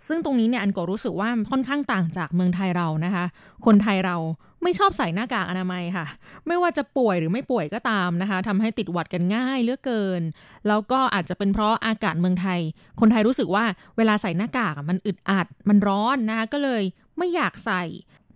[0.07, 3.25] ซึ่งตรงนี้เนี่ยอันก็รู้สึกว่าค่อนข้างต่างจากเมืองไทยเรานะคะ
[3.65, 4.17] คนไทยเรา
[4.63, 6.05] ไม่ชอบใส่หน้ากากอนามัยค่ะ
[6.47, 10.21] ไม่ว่าจะป่วยหรือไม่ป่วยก็ตามนะคะทำให้ติดหวัดกันง่ายเหลือเกิน
[10.67, 12.59] แล้วก็อาจจะเป็นเพราะอากาศเมืองไทย
[12.99, 13.65] คนไทยรู้สึกว่า
[13.97, 16.83] เวลาใส่หน้ากากมันอึดอัดมันร้อนนะคะก็เลย
[17.17, 17.83] ไม่อยากใส่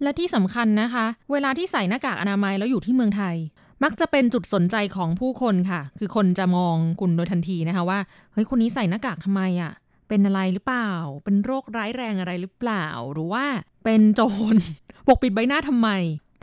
[0.04, 3.36] และที่สำคัญนะคะ เวลาที่ใส่หน้ากากอนามัยแล้วอยู่ที่เมืองไทย
[3.84, 8.00] มักจะเป็นจุดสนใจของผู้คนค่ะ คือคนจะมองคุณโดยทันทีนะคะว่า
[8.34, 9.72] เฮ้ยคนนี้ใส่หน้ากากทำไมอะ่ะ
[10.08, 10.90] เป็นอะไรหรือเปล่า
[11.24, 13.46] เป็นโรคร้ายแรงอะไรหรือเปล่า หรือว่า
[13.84, 14.22] เป็นโจ
[14.54, 14.56] ร
[15.08, 15.90] ปกปิดใบหน้าทำไม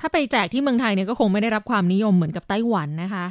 [0.01, 3.27] ถ้าไปแจกที่เมืองไทยเนี่ยก็คงไม่ได้รับความนิยมเหมือนกับไต้หวันนะคะ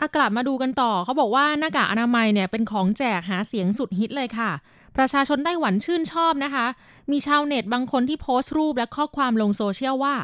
[0.00, 4.50] อากลับมาดูกันต่อเขาบอกว่าหน้ากากอนามัยเนี่ยเป็นของแจกหาเสียงสุดฮิตเลยค่ะ
[4.96, 6.66] ประชาชนไต้หวันชื่นชอบนะคะ
[7.10, 10.14] มีชาวเน็ตบางคนที่โพสต์รูปและข้อความลงโซเชียลว่า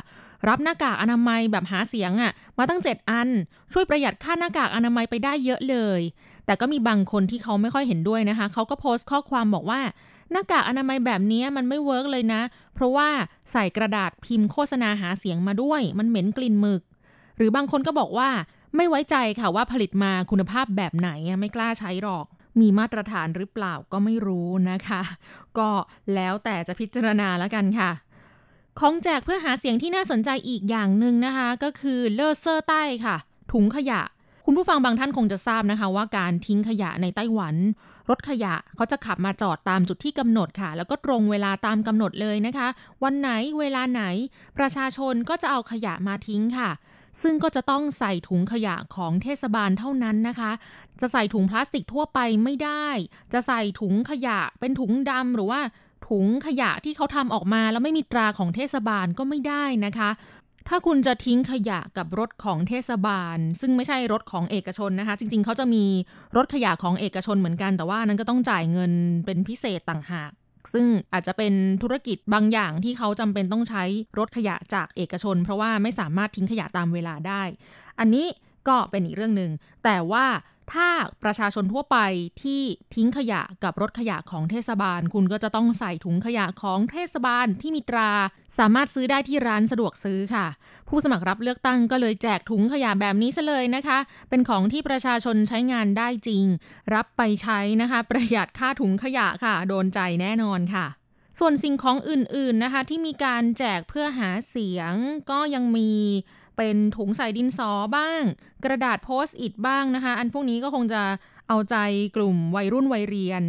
[0.49, 3.29] รับหน้ากากอนามัยแบบหาเสียงอะ่ะ มาตั้ง 7 อัน
[3.73, 6.01] ช่วยประหยัดค่าหน้ากากอนามัยไปได้เยอะเลย
[6.47, 9.81] แต่ก็มีบางคนที่เขาไม่ค่อยเห็นด้วยนะคะ เขาก็โพสต์ข้อความบอกว่า
[10.33, 12.43] หน้ากากอนามัยแบบนี้มันไม่ work เลยนะ
[12.75, 13.09] เพราะว่า
[13.53, 16.83] ใส่กระดาษพิมพ์โฆษณาหาเสียงมาด้วย มันเหม็นกลิ่นหมึก
[17.37, 18.31] หรือบางคนก็บอกว่า
[18.77, 22.27] ไม่ไว้ใจค่ะว่าผลิตมาคุณภาพแบบไหนไม่กล้าใช้หรอก
[22.61, 25.01] มีมาตรฐานหรือเปล่าก็ไม่รู้นะคะ
[25.59, 25.71] ก็
[26.15, 27.91] แล้วแต่จะพิจารณาแล้วกันค่ะ
[28.81, 33.17] ของแจกเพื่อหาเสียงที่น่าสนใจอีกอย่างหนึ่งนะคะ ก็คือ垃圾袋 ค่ะ
[33.53, 34.01] ถุงขยะ
[34.47, 37.57] คุณผู้ฟังบางท่านคงจะทราบนะคะ ว่าการทิ้งขยะในไต้หวัน
[38.11, 42.69] รถขยะเขาจะขับมาจอดตามจุดที่กำหนดค่ะ แล้วก็ตรงเวลาตามกำหนดเลยนะคะ
[43.05, 44.03] วันไหนเวลาไหน
[44.59, 46.71] ประชาชนก็จะเอาขยะมาทิ้งค่ะ
[47.23, 50.51] ซึ่งก็จะต้องใส่ถุงขยะของเทศบาลเท่านั้นนะคะ
[51.01, 52.87] จะใส่ถุงพลาสติกทั่วไปไม่ได้
[53.33, 55.61] จะใส่ถุงขยะเป็นถุงดำหรือว่า
[56.09, 60.11] ถุงขยะที่เขาทำออกมาแล้วไม่มีตราของเทศบาลก็ไม่ได้นะคะ
[60.69, 65.85] ถ้าคุณจะทิ้งขยะกับรถของเทศบาล ซึ่งไม่ใช่รถของเอกชนนะคะ จริง ๆ เขาจะมี
[66.37, 68.93] รถขยะของเอกชนเหมือนกัน แต่ว่านั้นก็ต้องจ่ายเงิน
[69.27, 70.31] เป็นพิเศษต่างหาก
[70.73, 71.53] ซึ่งอาจจะเป็น
[71.83, 73.85] ธุรกิจบางอย่างที่เขาจำเป็นต้องใช้
[74.19, 77.43] รถขยะจากเอกชน เพราะว่าไม่สามารถทิ้งขยะตามเวลาได้
[77.99, 78.27] อันนี้
[78.69, 79.51] ก็เป็นอีกเรื่องหนึ่ง
[79.85, 80.27] แต่ว่า
[80.73, 80.89] ถ้า
[81.23, 81.99] ประชาชนทั่วไป
[82.43, 82.63] ที่
[82.95, 88.11] ทิ้งขยะกับรถขยะของเทศบาล คุณก็จะต้องใส่ถุงขยะของเทศบาลที่มีตรา
[88.59, 90.47] สามารถซื้อได้ที่ร้านสะดวกซื้อค่ะ
[90.89, 96.45] ผู้สมัครรับเลือกตั้งก็เลยแจกถุงขยะแบบนี้ซะเลยนะคะ เป็นของที่ประชาชนใช้งานได้จริง
[96.95, 100.87] รับไปใช้นะคะ ประหยัดค่าถุงขยะค่ะ โดนใจแน่นอนค่ะ
[101.39, 104.93] ส่วนสิ่งของอื่นๆนะคะที่มีการแจกเพื่อหาเสียง
[105.31, 105.91] ก็ยังมี
[106.59, 108.23] เป็นถุงใส่ดินสอบ้าง
[108.65, 111.03] กระดาษโพสต์อิดบ้างนะคะ อันพวกนี้ก็คงจะ
[111.49, 111.77] เอาใจ
[112.17, 113.43] กลุ่มวัยรุ่นวัยเรียน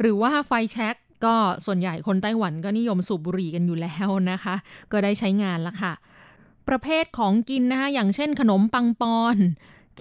[0.00, 4.54] หรือว่าไฟแช็กก็ส่วนใหญ่คนไต้หวันก็นิยมสูบบุหรี่กันอยู่แล้วนะคะ
[4.92, 5.92] ก็ได้ใช้งานละค่ะ
[6.68, 9.36] ประเภทของกินนะคะ อย่างเช่นขนมปังปอน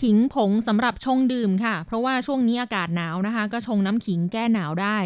[0.01, 4.97] ขิงผงสำหรับชงดื่มค่ะ เพราะว่าช่วงนี้อากาศหนาวนะคะ ก็ชงน้ำขิงแก้หนาวได้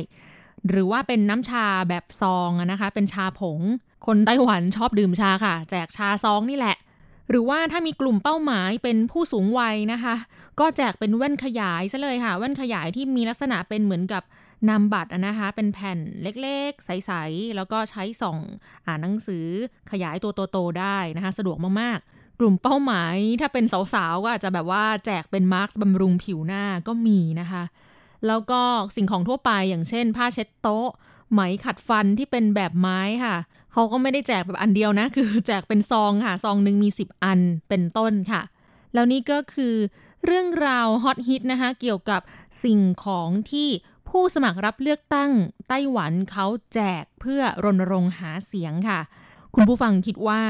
[0.69, 3.59] หรือว่าเป็นน้ำชาแบบซองนะคะ เป็นชาผง
[4.05, 6.75] คนไต้หวันชอบดื่มชาค่ะ แจกชาซองนี่แหละ
[7.29, 10.15] หรือว่าถ้ามีกลุ่มเป้าหมายเป็นผู้สูงวัยนะคะ
[10.59, 14.23] ก็แจกเป็นแว่นขยายซะเลยค่ะ แว่นขยายที่มีลักษณะเป็นเหมือนกับ
[14.69, 18.37] นำบัตรนะคะ เป็นแผ่นเล็กๆ ใส ๆ แล้วก็ใช้ส่อง
[18.85, 19.45] อ่านหนังสือ
[19.91, 27.63] ขยายตัวโตๆได้นะคะ สะดวกมากๆกลุ่มเป้าหมายถ้าเป็นสาวๆ ก็อาจจะแบบว่าแจกเป็นมาร์กบำรุงผิวหน้าก็มีนะคะ
[28.27, 28.61] แล้วก็
[28.95, 30.89] สิ่งของทั่วไปอย่างเช่น ผ้าเช็ดโต๊ะ
[31.31, 33.35] ไหมขัดฟันที่เป็นแบบไม้ค่ะ
[33.71, 38.41] เขาก็ไม่ได้แจกแบบอันเดียวนะ คือแจกเป็นซองค่ะ ซองหนึ่งมี 10 อันเป็นต้นค่ะ
[38.93, 39.75] แล้วนี่ก็คือ
[40.25, 42.21] เรื่องราวฮอตฮิตนะคะ เกี่ยวกับ
[42.63, 43.69] สิ่งของที่
[44.09, 45.31] ผู้สมัครรับเลือกตั้ง
[45.67, 48.99] ไต้หวันเขาแจกเพื่อรณรงค์หาเสียงค่ะ
[49.55, 50.41] คุณผู้ฟังคิดว่า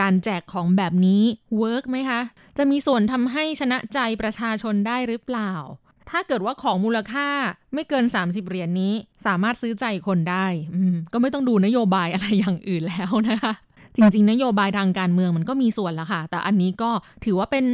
[0.00, 1.22] การแจกของแบบนี้
[1.58, 2.20] เวิร์กไหมคะ
[2.58, 5.52] จะมีส่วนทำให้ชนะใจประชาชนได้หรือเปล่า
[6.10, 7.28] ถ้าเกิดว่าของมูลค่า
[7.74, 8.94] ไม่เกิน 30 เหรียญนนี้
[9.26, 10.46] สามารถซื้อใจคนได้
[11.12, 13.54] ก็ไม่ต้องดูนโยบายอะไรอย่างอื่นแล้วนะคะ
[13.96, 16.90] จริง ๆ นโยบายทางการเมืองมันก็มีส่วนแล้วค่ะ แต่อันนี้ก็
[17.24, 17.64] ถือว่าเป็น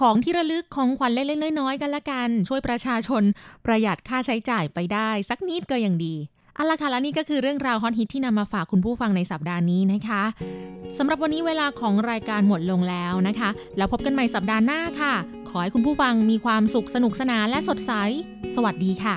[0.00, 3.22] ของที่ระลึกของขวัญเล็กๆน้อยๆกันละกัน ช่วยประชาชน
[3.64, 6.14] ประหยัดค่าใช้จ่ายไปได้ สักนิดก็ยังดี
[6.54, 10.22] เอาละค่ะและนี่ก็คือเรื่องราวฮอตฮิตที่นำมาฝากคุณผู้ฟังในสัปดาห์นี้นะคะ
[10.98, 15.14] สำหรับวันนี้เวลาของรายการหมดลงแล้วนะคะ แล้วพบกันใหม่สัปดาห์หน้าค่ะ
[15.50, 17.92] ขอให้คุณผู้ฟังมีความสุขสนุกสนานและสดใส
[18.54, 19.16] สวัสดีค่ะ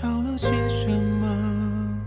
[0.00, 2.00] 少了些什么。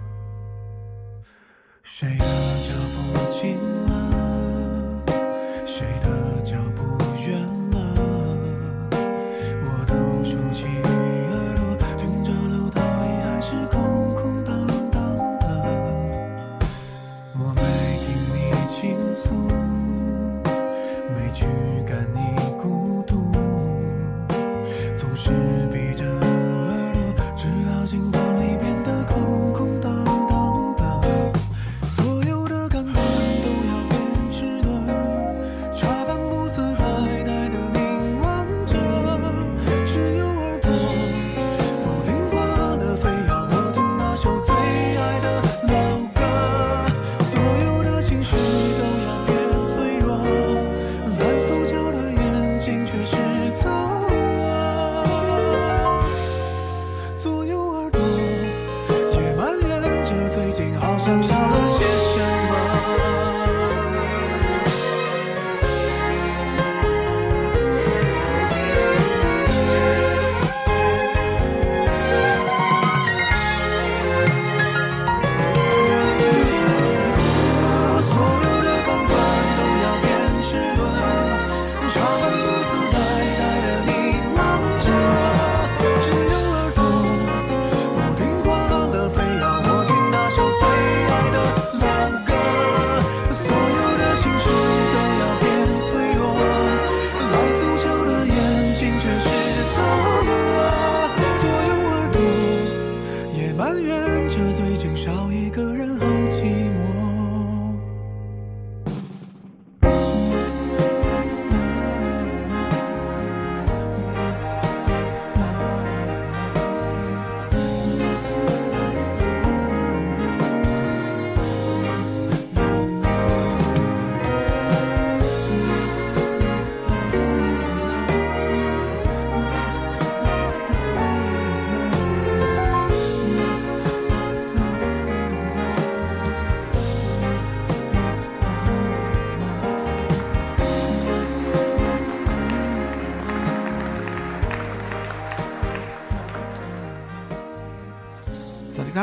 [1.83, 3.92] 谁的脚步近了？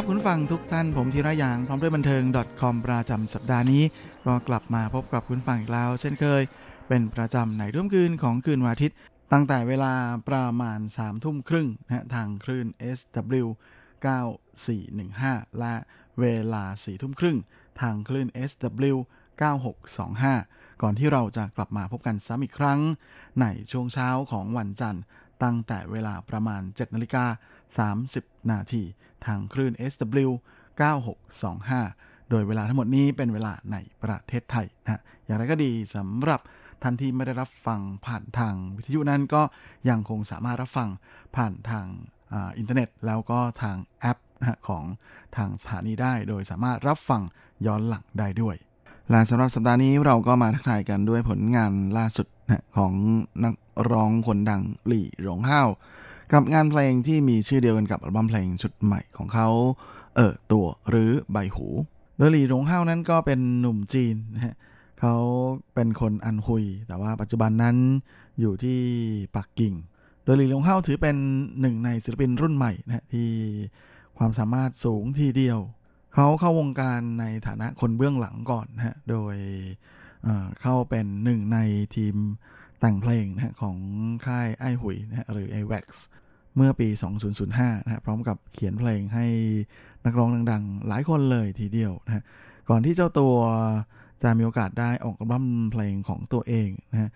[0.00, 2.22] ครับคุณฟังทุกท่านผมธีระยาง พร้อมด้วยบันเทิง
[2.60, 3.82] .com ประจำสัปดาห์นี้
[4.26, 6.42] ก็กลับมาพบกับคุณฟังอีกแล้ว เช่นเคย
[6.88, 8.96] เป็นประจำในร่วมคืนของคืนวันอาทิตย์
[9.32, 9.94] ตั้งแต่เวลา
[10.28, 12.66] ประมาณ3ามทุ่มครึ่งนะทางคลื่น
[12.98, 13.46] SW
[14.76, 15.74] 9415 และ
[16.20, 17.38] เวลา4ทุ่มครึ่ง
[17.80, 18.96] ทางคลื่น SW
[20.08, 22.80] 9625 ก่อนที่เราจะกลับมาพบกันซ้ำอีกครั้ง
[23.40, 25.02] ในช่วงเช้าของวันจันทร์
[25.42, 27.24] ตั้งแต่เวลาประมาณ7นาฬิกา
[27.88, 28.84] 30 นาที
[29.26, 30.30] ทางคลื่น SW
[31.10, 36.40] 9625 โดยเวลาทั้งหมดนี้เป็นเวลาในประเทศไทยนะอย่างไรก็ดีสำหรับ
[36.82, 39.42] ท่านที่ไม่ได้รับฟังผ่านทางวิทยุนั้นก็
[39.88, 40.88] ยังคงสามารถรับฟัง
[41.36, 41.86] ผ่านทาง
[42.58, 44.18] อินเทอร์เน็ต แล้วก็ทางแอป
[44.68, 44.84] ของ
[45.36, 47.22] ทางสถานีได้ โดยสามารถรับฟัง
[47.66, 48.56] ย้อนหลังได้ด้วย
[49.10, 52.26] และสำหรับสัปดาห์นี้เราก็มาทักทายกันด้วยผลงานล่าสุด
[52.76, 52.92] ของ
[53.44, 53.54] นัก
[53.90, 55.68] ร้องคนดังหลี่หลงห้าว
[56.32, 59.48] กับงานเพลงที่มีชื่อเดียวกันกับอัลบั้มเพลงชุดใหม่ของเขา
[60.16, 61.66] เออตัวหรือใบหู
[62.16, 64.54] โดยหลี่หลงห้าวนั้นก็เป็นหนุ่มจีนนะฮะ
[65.00, 65.14] เขา
[65.74, 67.76] เป็นคนอันฮุย แต่ว่าปัจจุบันนั้น
[68.40, 68.80] อยู่ที่
[69.36, 69.74] ปักกิ่ง
[70.24, 71.16] โดยหลี่หลงห้าวถือเป็น
[71.60, 73.28] หนึ่งในศิลปินรุ่นใหม่นะที่
[74.18, 75.58] ความสามารถสูงทีเดียว
[76.14, 79.36] เขาเข้าวงการในฐานะคนเบื้องหลังก่อนนะฮะ โดย
[80.60, 81.58] เข้าเป็นหนึ่งใน
[81.96, 82.16] ทีม
[82.80, 83.76] แต่งเพลงนะของ
[84.26, 85.86] ค่ายไอหุยนะหรือ i w a x
[86.56, 86.88] เมื่อปี
[87.38, 89.26] 2005นะพร้อมกับเขียนเพลงให้
[90.04, 92.24] นักร้องดังๆ หลายคนเลยทีเดียวนะ
[92.68, 93.34] ก่อนที่เจ้าตัว
[94.22, 97.10] จะมีโอกาสได้ออกอัลบั้มเพลงของตัวเองนะ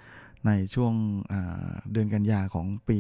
[0.47, 0.95] ในช่วง
[1.93, 2.99] เดือนกันยาของปี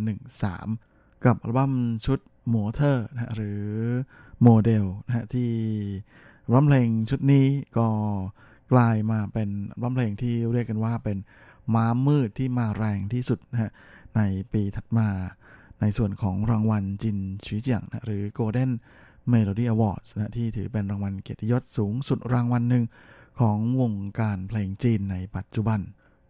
[0.00, 1.72] 2013 กับอัลบั้ม
[2.06, 2.18] ชุด
[2.50, 3.64] 模特 นะหรือ
[4.42, 5.50] โมเดลนะที่
[6.44, 7.46] อัลบั้มเพลงชุดนี้
[7.78, 7.88] ก็
[8.72, 11.16] กลายมาเป็นอัลบั้มเพลงที่เรียกกันว่าเป็น
[11.74, 13.70] ม้ามืดที่มาแรงที่สุดนะฮะ
[14.16, 14.20] ใน
[14.52, 15.08] ปีถัดมา
[15.80, 18.70] ในส่วนของรางวัลจินชีเจียงนะหรือ Golden
[19.32, 22.84] Melody Awards นะที่ถือเป็นรางวัลเกียรติยศสูงสุดรางวัลหนึ่ง
[23.40, 25.80] ของวงการเพลงจีนในปัจจุบัน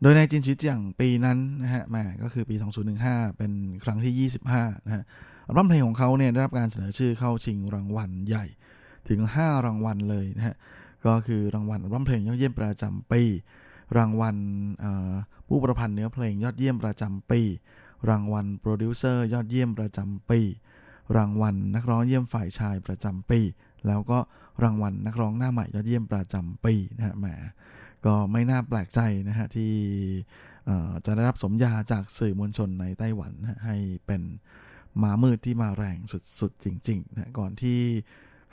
[0.01, 2.57] โดยในจินชีเจียงปีนั้นนะฮะแมก็คือปี
[2.97, 3.53] 2015 เป็น
[3.85, 5.05] ครั้งที่ 25นะฮะ
[5.47, 8.47] อัลบั้มเพลงของเขาเนี่ยได้รับการเสนอชื่อเข้าชิงรางวัลใหญ่
[9.09, 10.57] ถึง 5 รางวัลเลยนะฮะ
[11.07, 13.23] ก็คือรางวัลอัลบั้มเพลงยอดเยี่ยมประจำปี
[13.97, 14.37] รางวัล
[15.49, 17.41] ผู้ประพันธ์เนื้อเพลงยอดเยี่ยมประจำปี
[18.09, 20.41] รางวัลโปรดิวเซอร์ยอดเยี่ยมประจำปี
[21.17, 23.41] รางวัลนักร้องเยี่ยมฝ่ายชายประจำปี
[23.87, 24.19] แล้วก็
[24.63, 27.27] รางวัลนักร้องหน้าใหม่ยอดเยี่ยมประจำปีนะฮะแหม
[28.07, 29.73] ก็ไม่น่าแปลกใจนะฮะที่
[31.05, 33.33] จะได้รับสมญาจากสื่อมวลชนในไต้หวัน
[33.65, 33.77] ให้
[34.07, 34.23] เป็น
[35.03, 35.99] มามืดที่มาแรง
[36.39, 37.81] สุดๆจริงๆนะก่อนที่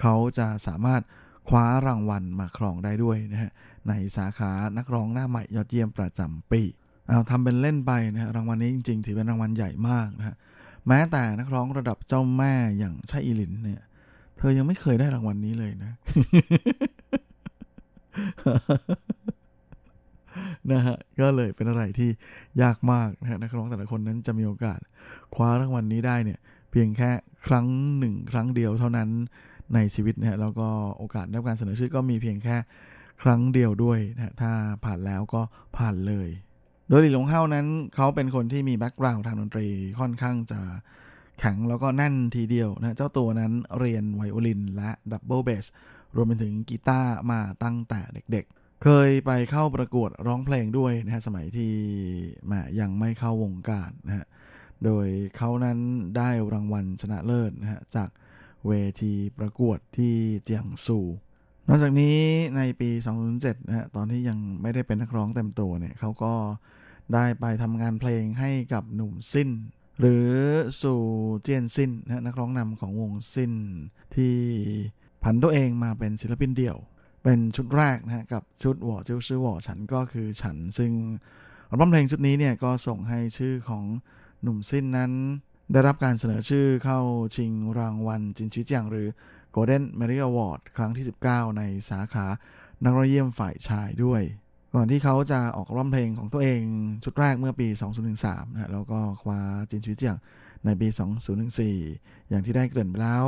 [0.01, 1.01] เขาจะสามารถ
[1.49, 3.51] คว้ารางวัลมาครองได้ด้วยนะฮะ
[3.87, 6.61] ในสาขานักร้องหน้าใหม่ยอดเยี่ยมประจำปี
[7.07, 10.35] เอาทำเป็นเล่นไปนะรางวัลนี้จริงๆ ถือเป็นรางวัลใหญ่มากนะฮะ
[10.87, 13.81] แม้แต่นักร้องระดับเจ้าแม่อย่างชาอีลินเนี่ย
[14.37, 15.91] เธอยังไม่เคยได้รางวัลนนี้เลยนะ
[20.71, 22.09] นะฮะก็เลยเป็นอะไรที่
[22.61, 24.79] ยากมากนะฮะนักร้องแต่ละคนนั้นจะมีโอกาส
[25.35, 26.39] คว้ารางวัลนี้ได้เนี่ย
[26.71, 27.09] เพียงแค่
[27.45, 27.67] ครั้ง
[27.99, 29.09] หนึ่ง ครั้งเดียวเท่านั้น
[29.73, 30.67] ในชีวิตนะฮะแล้วก็
[30.97, 32.55] โอกาสได้รับการเสนอชื่อก็มีเพียงแค่
[33.21, 34.51] ครั้งเดียวด้วยนะถ้า
[34.85, 35.41] ผ่านแล้วก็
[35.77, 36.29] ผ่านเลย
[36.87, 39.67] โดยหลี่หรงเฮ่านั้นเขาเป็นคนที่มี background ทางดนตรี
[39.99, 40.61] ค่อนข้างจะ
[41.39, 45.65] แข็งแล้วก็แน่นทีเดียวนะเจ้าตัวนั้นเรียนไวโอลินและดับเบิลเบส
[46.15, 51.73] รวมไปถึงกีตาร์มาตั้งแต่เด็กๆ เคยไปเข้าประกวดร้องเพลงด้วยนะฮะสมัยที่
[52.47, 54.25] แมยังไม่เข้าวงการนะฮะ
[54.85, 55.79] โดยเขานั้น
[56.17, 58.09] ได้รางวัลชนะเลิศนะฮะจาก
[58.67, 60.99] เวทีประกวดที่เจียงซู
[61.71, 62.17] นอกจากนี้
[62.57, 62.89] ในปี
[63.29, 66.33] 2007นะฮะตอนที่ยังไม่ได้เป็นนักร้องเต็มตัวเนี่ยเขาก็
[67.13, 69.49] ได้ไปทำงานเพลงให้กับหนุ่มซิน
[69.99, 70.27] หรือ
[70.81, 71.01] สู่
[71.41, 73.53] เจียนซินนะนักร้องนำของวงซิน
[74.15, 74.35] ที่
[75.23, 76.77] ผันตัวเองมาเป็นศิลปินเดี่ยว
[77.23, 80.91] เป็นชุดแรกนะฮะกับชุดหว่อเจ้าชื่อหว่อฉันก็คือฉันซึ่ง
[81.69, 83.85] อัลบั้มเพลงชุดนี้เนี่ยก็ส่งให้ชื่อของ
[84.41, 85.11] หนุ่มซินนั้น
[85.71, 86.99] ได้รับการเสนอชื่อเข้า
[87.35, 89.07] ชิงรางวัลจินชิจียงหรือ
[89.55, 92.25] Golden Merit Award ครั้งที่ 19 ในสาขา
[92.83, 94.21] นักร้องเยี่ยมฝ่ายชายด้วย
[94.73, 96.61] ก่อนที่เขาจะออกร้องเพลงของตัวเอง
[97.03, 97.67] ชุดแรกเมื่อปี
[98.11, 99.39] 2013นะแล้วก็คว้า
[99.69, 100.17] 金曲獎
[100.65, 100.87] ในปี
[101.59, 103.25] 2014 อย่างที่ได้เกริ่นไปแล้ว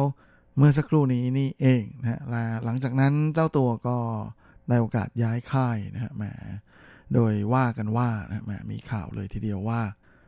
[0.58, 2.20] เมื่อสักครู่นี้นี่เองนะฮะ
[2.66, 3.98] หลังจากนั้นเจ้าตัวก็
[4.68, 6.24] ได้โอกาสย้ายค่ายนะฮะแหม
[7.14, 9.82] โดยว่ากันว่านะแหมมีข่าวเลยทีเดียวว่า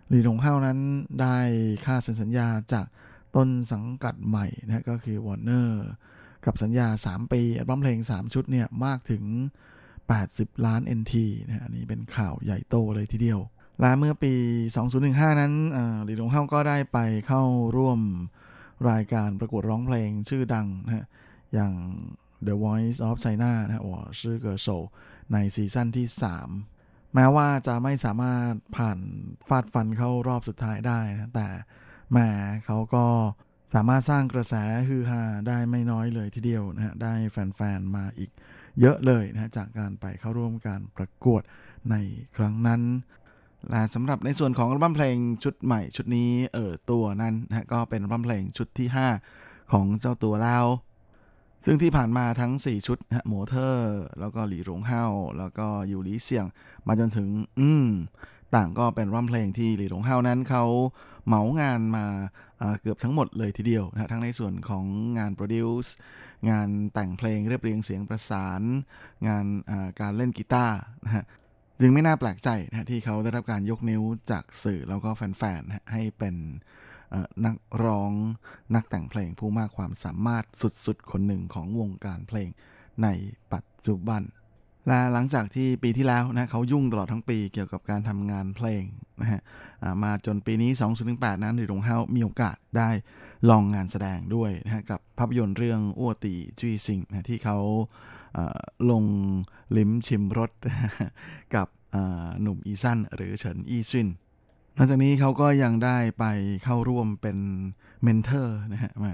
[0.10, 0.80] หลี่หรงเฮ่านั้น
[1.22, 1.38] ได้
[1.86, 2.86] ค่าสัญญาจาก
[3.36, 5.86] ต้นสังกัดใหม่นะก็คือวอร์เนอร์
[6.46, 9.24] กับสัญญา 3 ปีอัลบั้มเพลง 3 ชุดเนี่ยมากถึง
[9.94, 11.14] 80 ล้าน NT
[11.46, 13.40] นะอันนี้เป็นข่าวใหญ่โตเลยทีเดียว
[13.80, 14.34] และเมื่อปี
[14.88, 15.54] 2015 นั้น
[16.04, 17.44] หลีหลงเฮาก็ได้ไปเข้า
[17.78, 18.00] ร่วม
[18.90, 21.08] รายการประกวดร้องเพลงชื่อดังนะ
[21.54, 21.74] อย่าง
[22.48, 24.68] The Voice of China นะหรือชื่อเกอร์โซ
[25.34, 26.08] ในซีซั่นที่
[26.60, 29.00] 3 แม้ว่าจะไม่สามารถผ่าน
[29.48, 31.48] ฟาดฟันเข้ารอบสุดท้ายได้นะแต่
[32.14, 32.20] แหม
[32.66, 33.06] เขาก็
[33.74, 34.54] สามารถสร้างกระแส
[34.88, 38.32] ฮือฮาได้ไม่น้อยเลยทีเดียวนะฮะได้แฟนๆ มาอีก
[38.80, 41.42] เยอะเลยนะจากการไปเข้าร่วมการประกวด
[41.92, 41.96] ใน
[42.38, 42.82] ครั้งนั้น
[43.70, 48.88] และสำหรับในส่วนของอัลบั้มเพลงชุดใหม่ชุดนี้เออตัวนั้นนะก็เป็นอัลบั้มเพลงชุดที่
[49.30, 50.66] 5 ของเจ้าตัวแล้ว
[51.66, 55.06] ซึ่งที่ผ่านมาทั้ง 4 ชุดฮะโมเทอร์ แล้วก็หลีหลงเฮา
[55.38, 56.46] แล้วก็อยู่หลีเสียง
[56.88, 57.88] มาจนถึง อืม
[58.56, 60.64] ต่างก็เป็นร้องเพลงที่หลีหลงเฮานั้นเขา
[61.28, 62.06] เหมางานมา
[62.82, 64.86] เกือบทั้งหมดเลยทีเดียวนะทั้งในส่วนของ
[65.18, 65.94] งานโปรดิวส์
[66.50, 68.62] งานแต่งเพลงเรียบเรียงเสียงประสาน
[69.28, 69.46] งาน
[70.02, 71.26] การเล่นกีตาร์นะฮะ
[71.80, 74.02] จึงไม่น่าแปลกใจนะที่เขาได้รับการยกนิ้ว
[74.32, 76.36] จากสื่อแล้วก็แฟนๆให้เป็น
[77.46, 78.12] นักร้อง
[78.76, 80.44] นักแต่งเพลงผู้มากความสามารถ
[80.86, 82.50] สุดๆ คนหนึ่งของวงการเพลง
[83.04, 83.08] ใน
[83.54, 84.22] ปัจจุบัน
[84.88, 88.84] และหลังจากที่ปีที่แล้วนะเขายุ่งตลอดทั้งปีเกี่ยวกับการทำงานเพลง
[89.22, 89.42] นะฮะ
[90.04, 90.72] มาจนปีนี้
[91.08, 92.90] 2008นั้นหลี่หรงเฮ่ามีโอกาสได้
[93.50, 97.58] ลองงานแสดงด้วยนะฮะกับภาพยนตร์เรื่อง臥底巨星 นะที่เขา
[98.92, 99.06] ลง
[99.78, 100.52] ลิ้มชิมรส
[101.56, 101.68] กับ
[102.42, 104.08] หนุ่มอีซันหรือเฉินอีซิน
[104.76, 106.26] หลังจากนี้เขาก็ยังได้ไป
[106.64, 107.38] เข้าร่วมเป็น
[108.04, 109.14] mentor นะฮะมา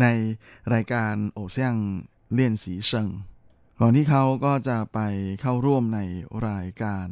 [0.00, 0.06] ใน
[0.74, 1.76] รายการ偶像
[2.32, 3.08] 練習生
[3.80, 5.00] ก่อนที่เขาก็จะไป
[5.40, 6.00] เข้าร่วมใน
[6.48, 7.08] รายการ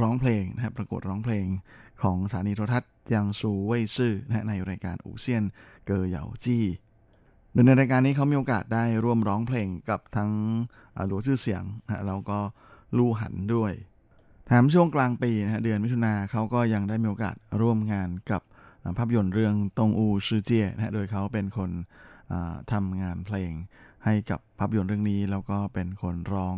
[0.00, 1.46] ร้องเพลงนะประกวดร้องเพลง
[2.02, 5.44] ของสถานีโทรทัศน์จางซูเว่ยซื่อนะในรายการอูเซียน
[5.86, 6.64] เกอเหยาจี้
[7.52, 10.30] โดยในรายการนี้เขามีโอกาสได้ร่วมร้องเพลงกับทั้ง
[11.06, 12.38] หลัวชื่อเสียงนะแล้วก็
[12.96, 13.72] ลู่หันด้วย
[14.46, 18.42] แถมช่วงกลางปีนะเดือนมิถุนาเขาก็ยังได้มีโอกาสร่วมงานกับ
[18.96, 21.70] ภาพยนตร์เรื่องตงอูชื่อเจียนะโดยเขาเป็นคน
[22.72, 23.52] ทำงานเพลง
[24.04, 26.56] ให้กับภาพยนตร์เรื่องนี้ แล้วก็เป็นคนร้อง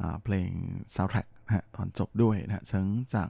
[0.00, 0.50] อเพลง
[0.94, 3.28] ซาวด์แทร็กนะตอนจบด้วยนะเชิงจาก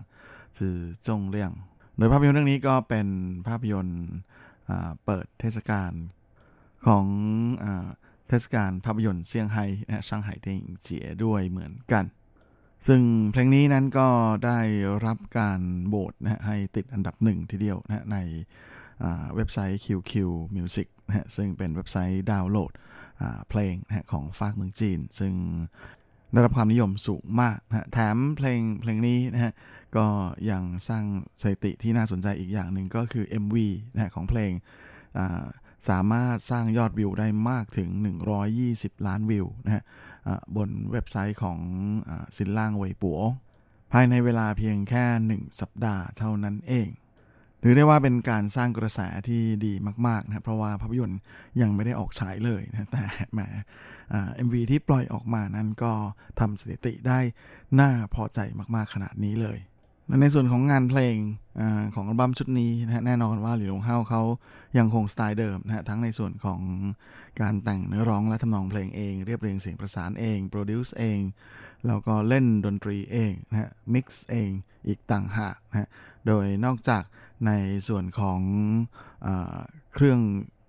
[0.59, 0.77] จือ
[1.07, 1.53] จงเลี่ยง
[1.97, 3.09] โดยภาพยนตร์เรื่องนี้ก็เป็น
[3.49, 4.03] ภาพยนตร์
[5.05, 5.93] เปิดเทศกาล
[6.87, 7.07] ของ
[8.29, 12.05] เทศกาลภาพยนตร์เซี่ยงไฮ้นะช่างไห่เทียงเจียด้วยเหมือนกัน
[12.87, 13.01] ซึ่ง
[13.33, 14.09] เพลงนี้นั้นก็
[14.47, 14.61] ได้
[15.07, 18.19] รับการโหวตนะให้ติดอันดับหนึ่งทีเดียวนะใน
[19.35, 20.13] เว็บไซต์ QQ
[20.57, 22.73] Music นะซึ่งเป็นเว็บไซต์ดาวน์โหลด
[23.49, 25.33] เพลงนะของฝากเมืองจีน ซึ่ง
[26.33, 29.53] ได้รับความนิยมสูงมากนะแถมเพลงเพลงนี้นะฮะ
[29.97, 30.07] ก็
[30.51, 31.05] ยังสร้าง
[31.41, 33.57] สถิติที่น่าสนใจอีกอย่างหนึ่งก็คือ MV
[33.95, 34.53] นะของเพลง
[35.89, 37.89] สามารถสร้างยอดวิวได้มากถึง
[38.49, 39.85] 120 ล้านวิวนะฮะ
[40.57, 41.59] บนเว็บไซต์ของ
[42.37, 43.21] สินล่างเวยปัว
[43.93, 45.05] ภายในเวลาเพียงแค่
[45.47, 46.89] 1 สัปดาห์เท่านั้นเอง
[47.63, 49.73] ถือได้ว่าเป็นการสร้างกระแสที่ดี
[50.07, 51.21] มากๆนะเพราะว่าภาพยนตร์
[51.61, 53.03] ยังไม่ได้ออกฉายเลยนะแต่
[53.33, 53.41] แหม
[54.11, 55.93] MV ที่ปล่อยออกมานั้นก็
[56.41, 57.19] ทำสถิติได้
[57.81, 58.41] น่าพอใจ
[58.75, 59.59] มากๆขนาดนี้เลย
[60.21, 61.17] ในส่วนของงานเพลง
[61.61, 61.63] อ
[61.95, 64.23] ของอัลบั้มชุดนี้นะแน่นอนว่าหลี่หรงเฮ่าเขา
[64.79, 66.61] ยังคงสไตล์เดิมนะทั้งในส่วนของ
[67.41, 71.19] การแต่งเนื้อร้องและทำนองเพลงเอง เรียบเรียงเสียงประสานเอง produce เอง
[71.87, 74.51] แล้วก็เล่นดนตรีเองนะฮะ mix เอง
[74.87, 75.89] อีกต่างหากนะ
[76.27, 77.03] โดยนอกจาก
[77.47, 77.53] ใน
[77.88, 78.40] ส่วนของ
[79.26, 79.28] อ
[79.95, 80.20] เครื่อง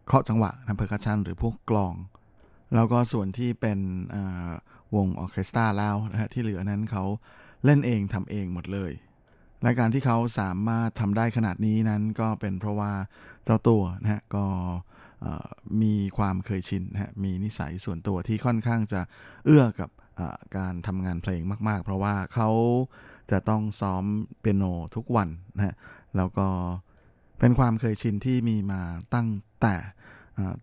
[0.08, 1.94] เคาะจังหวะนะ percussion หรือพวกกลอง
[2.76, 3.80] แล้วก็ส่วนที่เป็น
[4.96, 7.04] วงออเคสตราแล้วนะฮะที่เหลือนั้นเขา
[7.66, 8.92] เล่นเองทำเองหมดเลย
[9.62, 12.92] และการที่เขาสามารถทำได้ขนาดนี้นั้นก็เป็นเพราะว่า
[13.44, 14.46] เจ้าตัวนะฮะก็
[15.82, 19.02] มีความเคยชินนะฮะมีนิสัยส่วนตัวที่ค่อนข้างจะ
[19.46, 19.90] เอื้อกับ
[20.58, 22.50] การทำงานเพลงมาก ๆ เพราะว่าเขา
[23.32, 24.04] จะต้องซ้อม
[24.40, 24.64] เปียโน
[24.96, 25.76] ทุกวันนะฮะ
[26.18, 26.48] แล้วก็
[27.40, 28.82] เป็นความเคยชินที่มีมา
[29.16, 29.30] ตั้ง
[29.62, 29.76] แต่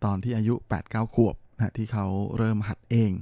[0.04, 3.12] ตอนที่อายุ 8-9 ขวบนะที่เขาเริ่มหัดเอง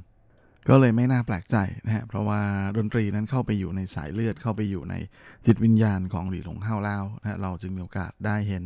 [0.68, 1.56] ก็เลยไม่น่าแปลกใจ
[1.86, 2.40] นะฮะเพราะว่า
[2.76, 4.94] ดนตรีนั้นเข้าไปอยู่ในสายเลือดเข้าไปอยู่ใน
[5.46, 8.64] จิตวิญญาณของหลีหลงเฮาเล่านะเราจึงมีโอกาสได้เห็น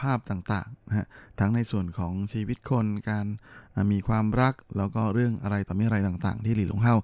[0.00, 1.06] ภาพต่างๆนะฮะ
[1.40, 3.26] ทั้งในส่วนของชีวิตคนการ
[3.92, 6.94] มีความรักแล้วก็เรื่องอะไรต่อมีอะไรต่างๆ ที่หลีหลงเฮา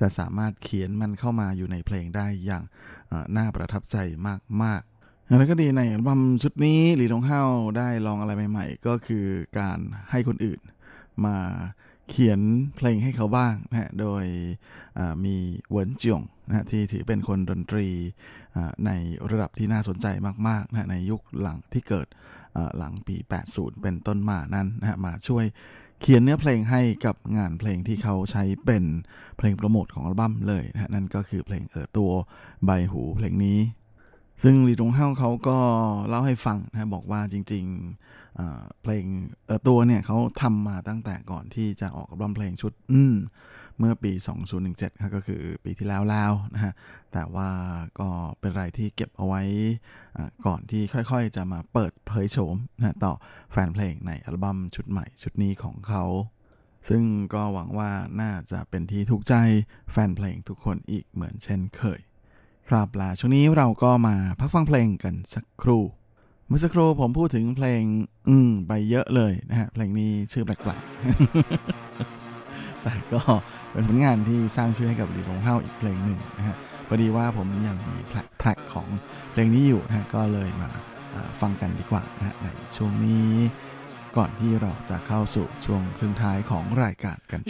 [0.00, 2.64] จะสามารถเขียนมันเข้ามาอยู่ในเพลงได้อย่าง
[3.36, 3.96] น่าประทับใจ
[4.64, 4.82] มาก
[5.28, 7.42] ๆอย่างไรก็ดีในอัลบั้มชุดนี้หลีหลงเฮา
[7.78, 9.26] ได้ลองอะไรใหม่ๆ ก็คือ
[9.58, 9.78] การ
[10.10, 10.60] ให้คนอื่น
[11.24, 11.36] มา
[12.08, 12.40] เขียน
[12.76, 14.24] เพลงให้เขาบ้างนะฮะ โดย
[15.24, 15.36] มี
[15.68, 17.88] เหวินจงนะที่ถือเป็นคนดนตรี
[18.86, 18.90] ใน
[19.30, 20.06] ระดับที่น่าสนใจ
[20.48, 22.06] มากๆนะในยุคหลังที่เกิด
[22.78, 23.16] หลังปี
[23.50, 25.44] 80 เป็นต้นมานั้นนะมาช่วย
[26.00, 28.84] เขียนเนื้อเพลงให้กับงานเพลงที่เขาใช้เป็น
[29.36, 32.10] เพลงโปรโมทของอัลบั้มเลยนะนั่นก็คือเพลงเออตัว
[32.64, 33.58] ใบหูเพลงนี้
[34.42, 35.58] ซึ่งลีตงเฮาเขาก็
[36.08, 39.04] เล่าให้ฟังนะบอกว่าจริงๆเพลง
[39.46, 43.14] เออตัวเนี่ยเขาทำมาตั้งแต่ก่อนที่จะออกอัลบั้มเพลงชุดอืม
[43.78, 44.12] เมื่อปี
[44.56, 46.72] 2017ครับก็คือปีที่แล้วแล้วนะฮะ
[47.12, 47.50] แต่ว่า
[48.00, 48.08] ก็
[48.40, 49.42] เป็นไรที่เก็บเอาไว้
[50.46, 53.14] ก่อนที่ค่อยๆจะมาเปิดเผยโฉมนะต่อ
[53.52, 56.04] แฟนเพลงในอัลบั้มชุดใหม่ชุดนี้ของเขา
[56.88, 57.02] ซึ่ง
[57.34, 59.34] ก็หวังว่าน่าจะเป็นที่ถูกใจ
[59.92, 62.00] แฟนเพลงทุกคนอีกเหมือนเช่นเคย
[62.68, 65.82] ครับลาช่วงนี้เราก็มาพักฟังเพลงกันสักครู่
[66.46, 67.82] เมื่อสักครู่ผมพูดถึงเพลง
[68.28, 73.20] อืมไปเยอะเลยนะฮะเพลงนี้ชื่อแปลกๆแต่ก็
[73.72, 76.56] เป็นผลงานที่สร้างชื่อให้กับหลีหงเฮาอีกเพลงหนึ่งนะฮะ
[76.88, 78.88] พอดีว่าผมยังมีแทร็กของ
[79.32, 80.70] เพลงนี้อยู่นะฮะก็เลยมา
[81.40, 83.30] ฟังกันดีกว่านะในช่วงนี้
[84.16, 87.40] ก่อนที่เราจะเข้าสู่ช่วงครึ่งท้ายของรายการกัน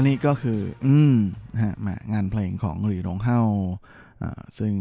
[0.00, 1.14] นี่ก็คือ อืม
[1.62, 1.74] ฮะ
[2.12, 3.40] งานเพลงของหรีหลงเฮา
[4.58, 4.72] ซึ่ง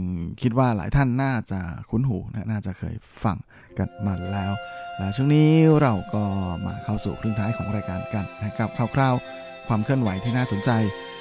[0.42, 1.60] คิดว่าหลายท่านน่าจะ
[1.90, 3.38] คุ้นหูนะน่าจะเคยฟัง
[3.78, 4.52] กันมาแล้ว
[4.98, 5.52] และช่วงนี้
[5.82, 6.24] เราก็
[6.66, 10.72] มาเข้าสู่ครึ่งท้ายของรายการกันนะครับคร่าวๆ ความเคลื่อนไหวที่น่าสนใจ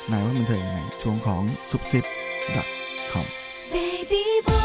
[0.08, 2.04] ในว่ามันเถิงในช่วงของซุปซิป
[3.12, 3.26] .com
[3.72, 4.54] Bye.
[4.60, 4.63] แ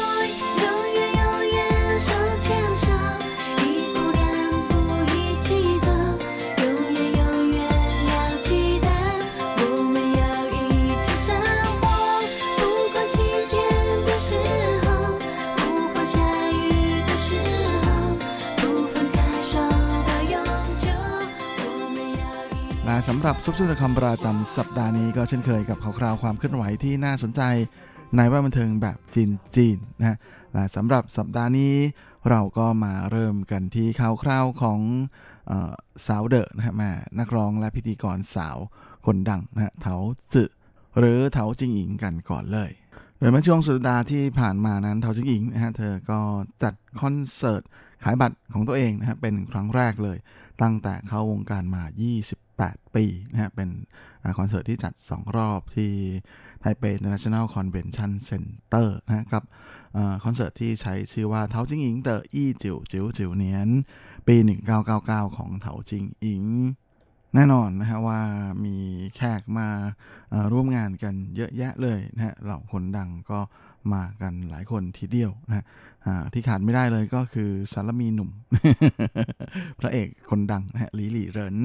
[23.08, 27.42] สำหรับซุปซุปคำประจำสัปดาห์นี้ก็เช่นเคยกับข่าวคราวความเคลื่อนไหวที่น่าสนใจ
[28.16, 30.18] ในว่าบันเทิงแบบจีนจีนนะ
[30.54, 31.74] และสำหรับสัปดาห์นี้
[32.30, 34.80] เราก็มาเริ่มกันที่ข่าวคราวของ
[35.52, 35.74] ออ
[36.08, 38.58] สาวเดอะนะฮะม่นักร้องและพิธีกรสาว
[39.06, 39.96] คนดังนะฮะเถา
[40.34, 40.50] จือ
[41.00, 42.72] หรือเถาจิงอิงกันก่อนเลย
[43.18, 46.20] โดยเมื่อช่วงสุดดาที่ผ่านมานั้นเทาจิงอิงนะฮะเธอก็
[46.64, 47.62] จัดคอนเสิร์ต
[48.04, 50.18] ขายบัตรของตัวเองนะฮะเป็นครั้งแรกเลย
[50.62, 51.84] ตั้งแต่เข้าวงการมา
[52.40, 53.70] 28 ปีนะฮะเป็น
[54.38, 55.92] คอนเสิร์ตที่จัด 2 รอบที่
[56.60, 59.44] ไทเป International Convention Center นะกับ
[60.24, 63.70] คอนเสิร์ตที่ใช้ชื่อว่าเทาจิงอิงเตออี้จิ๋วจิ๋วจิ๋วเนียน
[64.28, 64.36] ปี
[64.88, 66.44] 1999 ของเทาจิงอิง
[67.36, 68.22] แน่นอนนะฮะว่า
[68.66, 68.78] มี
[69.16, 69.70] แขกมา
[70.52, 73.40] ร่วมงานกันเยอะแยะเลยนะฮะเหล่าคนดังก็
[73.94, 75.66] มากันหลายคนทีเดียวนะฮะ
[76.34, 78.30] ที่ขาดไม่ได้เลยก็คือสารมีหนุ่ม
[79.80, 81.56] พระเอกคนดังนะฮะลีหลี่เหริน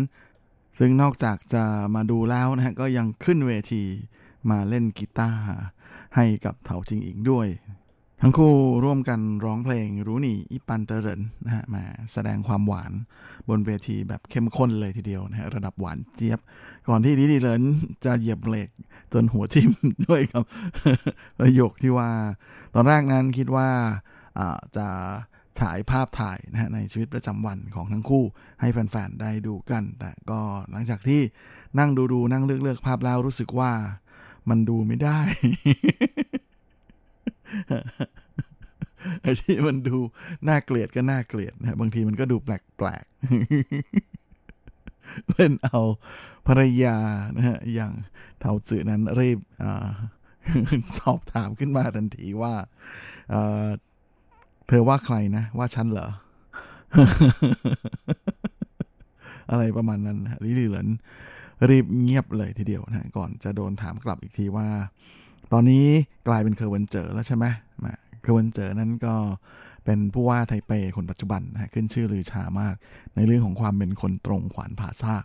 [0.78, 3.82] ซึ่งนอกจากจะมาดูแล้วนะฮะก็ยังขึ้นเวที
[4.50, 5.42] มาเล่นกีตาร์
[6.16, 7.46] ให้กับเถาจิงอิงด้วย
[8.20, 8.54] ทั้งคู่
[8.84, 12.92] ร่วมกันร้องเพลงรู้หนีอิปันเตอร์เรนนะฮะมาแสดงความหวาน
[13.48, 16.38] บนเวทีแบบเข้มข้นเลยทีเดียวนะฮะระดับหวานเจี๊ยบ
[16.88, 17.62] ก่อนที่ดิดีเลน
[18.04, 18.68] จะเหยียบเบรก
[19.12, 19.70] จนหัวทิ่ม
[20.06, 20.44] ด้วยครับ
[21.40, 22.10] ประโยคที่ว่า
[22.74, 23.68] ตอนแรกนั้นคิดว่า
[24.76, 24.88] จะ
[25.60, 28.24] ฉายภาพถ่ายนะฮะในชีวิตประจำวันของทั้งคู่
[28.60, 30.40] ให้แฟนๆได้ดูกัน แต่ก็
[30.70, 31.20] หลังจากที่
[31.78, 33.72] นั่งดูดูนั่งเลือกเลือกภาพแล้วรู้สึกว่า
[34.50, 35.20] มันดูไม่ได้
[39.22, 39.96] ไอ้ที่มันดู
[40.48, 45.80] น่าเกลียดก็น่าเกลียดนะบางทีมันก็ดูแปลกๆเล่นเอา
[46.46, 46.96] ภรรยา
[47.36, 47.92] นะฮะอย่าง
[48.40, 49.38] เถาจื่อนั้นรีบ
[50.98, 52.54] สอบถามขึ้นมาทันทีว่า
[54.68, 56.08] เธอว่าใครนะ ว่าฉันเหรอ
[59.50, 60.88] อะไรประมาณนั้นหลี่หลี่เหริน
[61.70, 64.68] รีบเงียบเลยทีเดียวนะก่อนจะโดนถามกลับอีกทีว่า
[65.56, 65.86] ตอนนี้
[66.28, 67.44] กลายเป็นเคอเหวินเจ๋อแล้วใช่ไหม
[68.22, 69.14] เคอเหวินเจ๋อนั้นก็
[69.84, 72.74] เป็นผู้ว่าไทเปคนปัจจุบันนะขึ้นชื่อลือชามาก
[73.16, 75.24] ในเรื่องของความเป็นคนตรงขวานผ่าซาก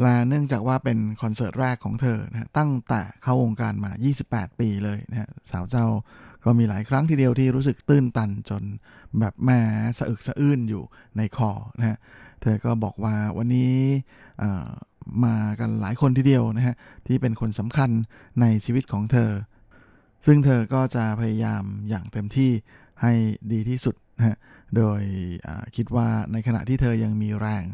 [0.00, 3.90] และเนื่องจากว่าเป็นคอนเสิร์ตแรกของเธอนะตั้งแต่เข้าวงการมา
[4.26, 5.86] 28 ปีเลยนะสาวเจ้า
[6.44, 8.62] ก็มีหลายครั้งทีเดียวที่รู้สึกตื้นตันจน
[9.18, 9.58] แบบแม่
[9.98, 10.82] สะอึกสะอื้นอยู่
[11.16, 11.98] ในคอนะ
[12.42, 13.74] เธอก็บอกว่าวันนี้
[15.24, 16.76] มากันหลายคนทีเดียวนะฮะ
[17.06, 17.90] ที่เป็นคนสำคัญ
[18.40, 19.30] ในชีวิตของเธอ
[20.26, 22.50] ซึ่งเธอก็จะพยายามอย่างเต็มที่
[23.02, 23.12] ให้
[23.52, 24.36] ดีที่สุดนะฮะ
[24.76, 25.02] โดย
[25.76, 27.64] คิดว่าในขณะที่เธอยังมีแรง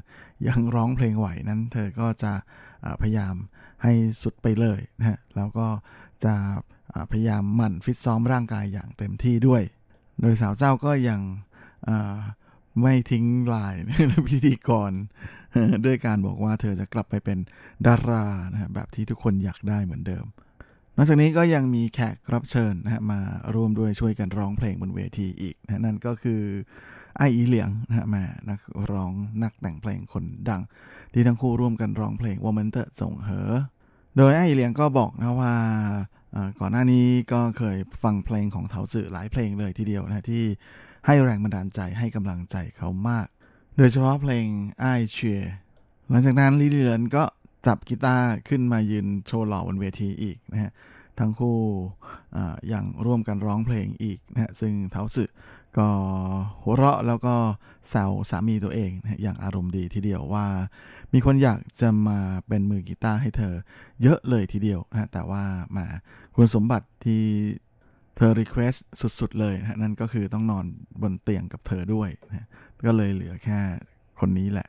[0.48, 2.32] ยังร้องเพลงไหวนั้น เธอก็จะ
[3.00, 3.34] พยายาม
[3.82, 5.68] ให้สุดไปเลยนะฮะแล้วก็
[6.24, 6.34] จะ
[7.10, 9.62] พยายามหมั่นฟิตซ้อมร่างกายอย่างเต็มที่ด้วย
[10.20, 11.20] โดยสาวเจ้าก็ยัง
[12.80, 13.74] ไม่ทิ้งลาย
[14.28, 14.92] พิธีกร
[15.86, 17.38] ด้วยการบอกว่าเธอจะกลับไปเป็น
[17.86, 20.26] ดารานะแบบที่ทุกคนอยากได้เหมือนเดิม
[20.96, 23.20] นอกจากนี้ก็ยังมีแขกรับเชิญนะฮะมา
[23.54, 26.40] ร่วมด้วยช่วยกันร้องเพลงบนเวทีอีกนะนั่นก็คือ
[27.16, 28.60] ไออีเหลียงนะฮะมานัก
[28.92, 29.12] ร้อง
[29.42, 30.62] นักแต่งเพลงคนดัง
[31.12, 33.52] ที่ทั้งคู่ร่วมกันร้องเพลง我們的總和
[34.16, 35.54] โดยไออีเหลียงก็บอกนะว่า
[36.60, 40.44] ก่อนหน้านี้ก็เคยฟังเพลงของเถาจื่อหลายเพลงเลยทีเดียวนะที่
[41.06, 43.26] ให้แรงบันดาลใจให้กำลังใจเขามาก
[43.76, 44.46] โดยเฉพาะเพลง
[44.80, 45.42] ไอเชีย
[46.08, 47.24] หลังจากนั้นลิลเลนก็
[47.66, 50.72] จับกีตาร์ขึ้นมายืนโชว์หล่อบนเวทีอีกนะฮะ
[51.18, 51.58] ทั้งคู่
[52.68, 55.24] อย่างร่วมกันร้องเพลงอีกนะฮะซึ่งเท้าสึ
[55.78, 55.88] ก็
[56.62, 57.34] หัวเราะแล้วก็
[57.88, 60.46] แซวสามีตัวเองนะอย่างอารมณ์ดีทีเดียวว่า
[61.12, 63.54] มีคนอยากจะมาเป็นมือกีตาร์ให้เธอ
[64.02, 65.44] เยอะเลยทีเดียวนะแต่ว่า
[65.76, 65.86] มา
[66.34, 67.22] คุณสมบัติที่
[68.16, 68.74] เธอ request
[69.20, 70.64] สุดๆเลยนะนั่นก็คือต้องนอน
[71.02, 72.46] บนเตียงกับเธอด้วยนะ
[72.86, 73.60] ก็เลยเหลือแค่
[74.20, 74.68] คนนี้แหละ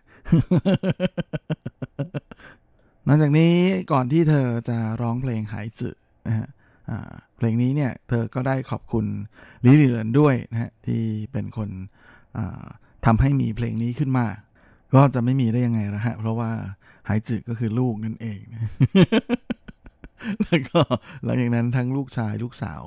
[3.08, 3.54] นอกจากนี้
[3.92, 5.90] ก่อนที่เธอจะร้องเพลงหายจื
[6.28, 6.48] นะฮะ
[7.38, 9.06] เพลงนี้เนี่ยเธอก็ได้ขอบคุณ
[9.66, 11.70] ลิลิเลนด้วยนะฮะที่เป็นคน
[13.06, 14.28] ทำให้มีเพลงนี้ขึ้นมา
[14.94, 16.52] ก็จะไม่มีได้ยังไงละฮะ เพราะว่า
[17.08, 18.42] หายจืก็คือลูกนั่นเอง
[20.44, 20.82] แล้วก็
[21.24, 22.82] หลังจากนั้นทั้งลูกชายลูกสาว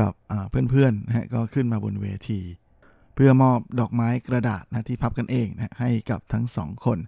[0.00, 0.12] กับ
[0.70, 2.40] เพื่อนๆนะฮะก็ขึ้นมาบนเวที
[3.14, 6.98] เพื่อมอบดอกไม้กระดาษนะที่พับกันเองนะให้กับทั้งสองคน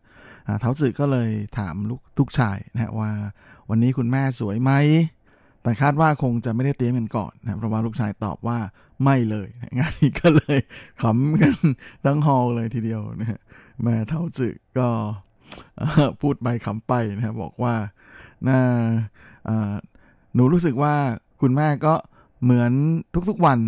[0.61, 3.11] เท้าสื่อก็เลยถามลูกทุกชายนะว่า
[3.71, 4.73] วันนี้คุณแม่สวยไหม
[5.63, 8.59] แต่คาดว่าคงจะไม่ได้เตรียมกันก่อนนะเพราะว่าลูกชายตอบว่า
[9.05, 10.59] ไม่เลยงานนี้ก็เลย
[11.03, 11.55] ขำกัน
[12.05, 13.41] ทั้งฮอลเลยทีเดียวนะ
[13.83, 14.89] แม่เท้าสื่อก็
[16.23, 17.75] พูดไปขำไปนะบอกว่า
[18.49, 18.59] น่า
[20.35, 20.95] หนูรู้สึกว่า
[21.41, 21.95] คุณแม่ก็
[22.43, 22.73] เหมือน
[23.31, 23.59] ทุกๆวัน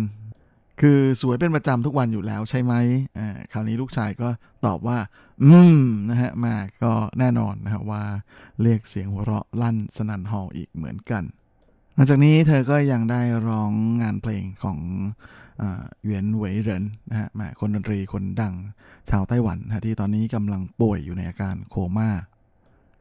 [0.81, 2.73] คือสวยเป็นประจำทุกวันอยู่แล้วใช่ไหม
[3.17, 4.29] อ่าคราวนี้ลูกชายก็
[4.65, 4.97] ตอบว่า
[5.43, 8.03] อืมนะฮะมาก็แน่นอนนะฮะว่า
[8.61, 11.23] เรียกเสียงหัวเราะลั่นสนั่นหออีกเหมือนกัน
[11.93, 14.79] หลังจากนี้เธอก็ยังได้ร้องงานเพลงของ
[16.03, 18.53] เหวียนเหวยเหรินนะฮะมคนดนตรีคนดัง
[19.09, 22.09] ชาวไต้หวันนะที่ตอนนี้กำลังป่วยอยู่ในอาการโคมา่า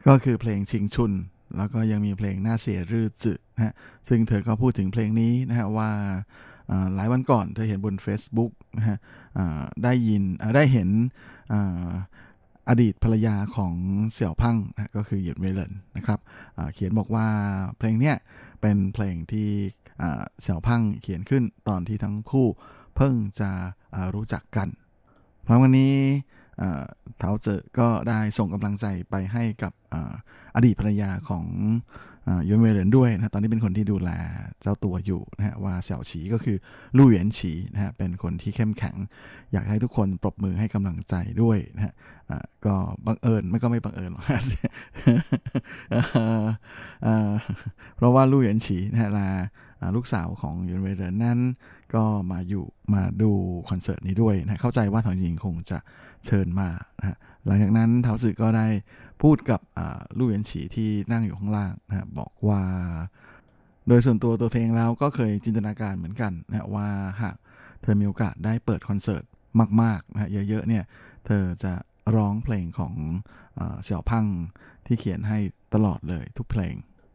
[0.07, 1.13] ก็คือเพลงชิงชุน
[1.57, 3.73] แล้วก็ยังมีเพลงหน้าเสียรื่อจืด นะฮะ
[4.09, 5.91] ซึ่งเธอก็พูดถึงเพลงนี้นะฮะว่า
[6.95, 8.99] หลายวันก่อนเธอเห็นบน Facebook นะฮะ
[9.85, 10.23] ได้ยิน
[10.57, 10.89] ได้เห็น
[12.69, 13.75] อดีตภรรยาของ
[14.13, 16.19] เสี่ยวพังนะก็คือหยุดเวเลนนะครับ
[16.75, 17.27] เขียนบอกว่า
[17.79, 18.17] เพลงเนี้ย
[18.61, 19.49] เป็นเพลงที่
[20.41, 22.49] เสี่ยวพังเขียนขึ้นตอนที่ทั้งคู่
[22.97, 23.51] เพิ่งจะ
[24.15, 24.69] รู้จักกัน
[25.49, 25.95] พราะวันนี้
[27.19, 29.73] เท้าเจอก็ได้ส่งกำลังใจไปให้กับ
[30.55, 31.45] อดีตภรรยาของ
[32.49, 34.11] ยวนเวเหรินด้วยนะตอนนี้เป็นคนที่ดูแล
[34.63, 36.57] เจ้าตัวอยู่นะฮะว่าเสี่ยวฉีก็คือ
[36.97, 38.97] ลู่เหวียนฉีนะฮะเป็นคนที่เข้มแข็ง
[39.53, 41.95] อยากให้ทุกคนปรบมือให้กำลังใจด้วยนะฮะ
[42.67, 42.75] ก็
[43.07, 44.25] บังเอิญไม่ก็ไม่บังเอิญหรอก
[47.97, 49.31] เพราะว่าลู่เหวียนฉีนะฮะลา
[49.97, 51.39] ลูกสาวของยวนเวเหรินนั้น
[51.95, 52.65] ก็มาอยู่
[52.95, 53.31] มาดู
[53.69, 55.79] คอนเสิร์ตนี้ด้วยนะเข้าใจว่าทางจริงคงจะ
[56.27, 56.69] เชิญมา
[56.99, 57.17] นะฮะ
[57.47, 58.67] หลังจากนั้นเท้าสึกก็ได้
[59.23, 59.61] พูดกับ
[60.19, 62.63] ลู่เวียนฉีที่นั่งอยู่ข้างล่างนะบอกว่า
[63.89, 66.89] โดยส่วนตัวตัวเองแล้วก็เคยจินตนาการเหมือนกันนะว่า
[67.23, 67.37] หาก
[67.83, 69.25] เธอมีโอกาสได้เปิดคอนเสิร์ต
[69.83, 70.85] มากๆนะเยอะๆเนี่ย
[71.27, 71.73] เธอจะ
[72.17, 72.95] ร้องเพลงของ
[73.83, 74.27] เสี่ยวพัง
[74.87, 75.39] ที่เขียนให้
[75.75, 76.75] ตลอดเลยทุกเพลง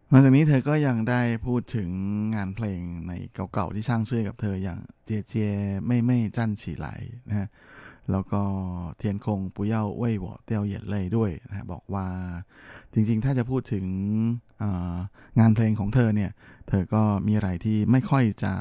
[0.09, 1.89] หลังจากนี้เธอก็ยังได้พูดถึง
[2.35, 5.35] งานเพลงในเก่าๆที่สร้างชื่อกับเธออย่างเจเจ
[5.85, 6.87] ไม่ไม่จันฉีไหล
[7.27, 7.47] นะฮะ
[8.11, 8.41] แล้วก็
[8.97, 12.05] เทียนคงปุยเย่าเว่ยบ่เตียวเหยียดเลยด้วยนะบอกว่า
[12.93, 13.85] จริงๆ ถ้าจะพูดถึง
[15.39, 16.31] งานเพลงของเธอเนี่ย
[16.67, 18.53] เธอก็มีอะไรที่ไม่ค่อยจะ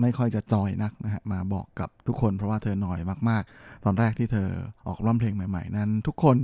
[0.00, 4.48] ไม่ค่อยจะจอยนักนะฮะมาบอกกับทุกคนเพราะว่าเธอหน่อยมาก ๆ ตอนแรกที่เธอ
[4.86, 6.36] ออกร้องเพลงใหม่ ๆ นั้น ทุกคน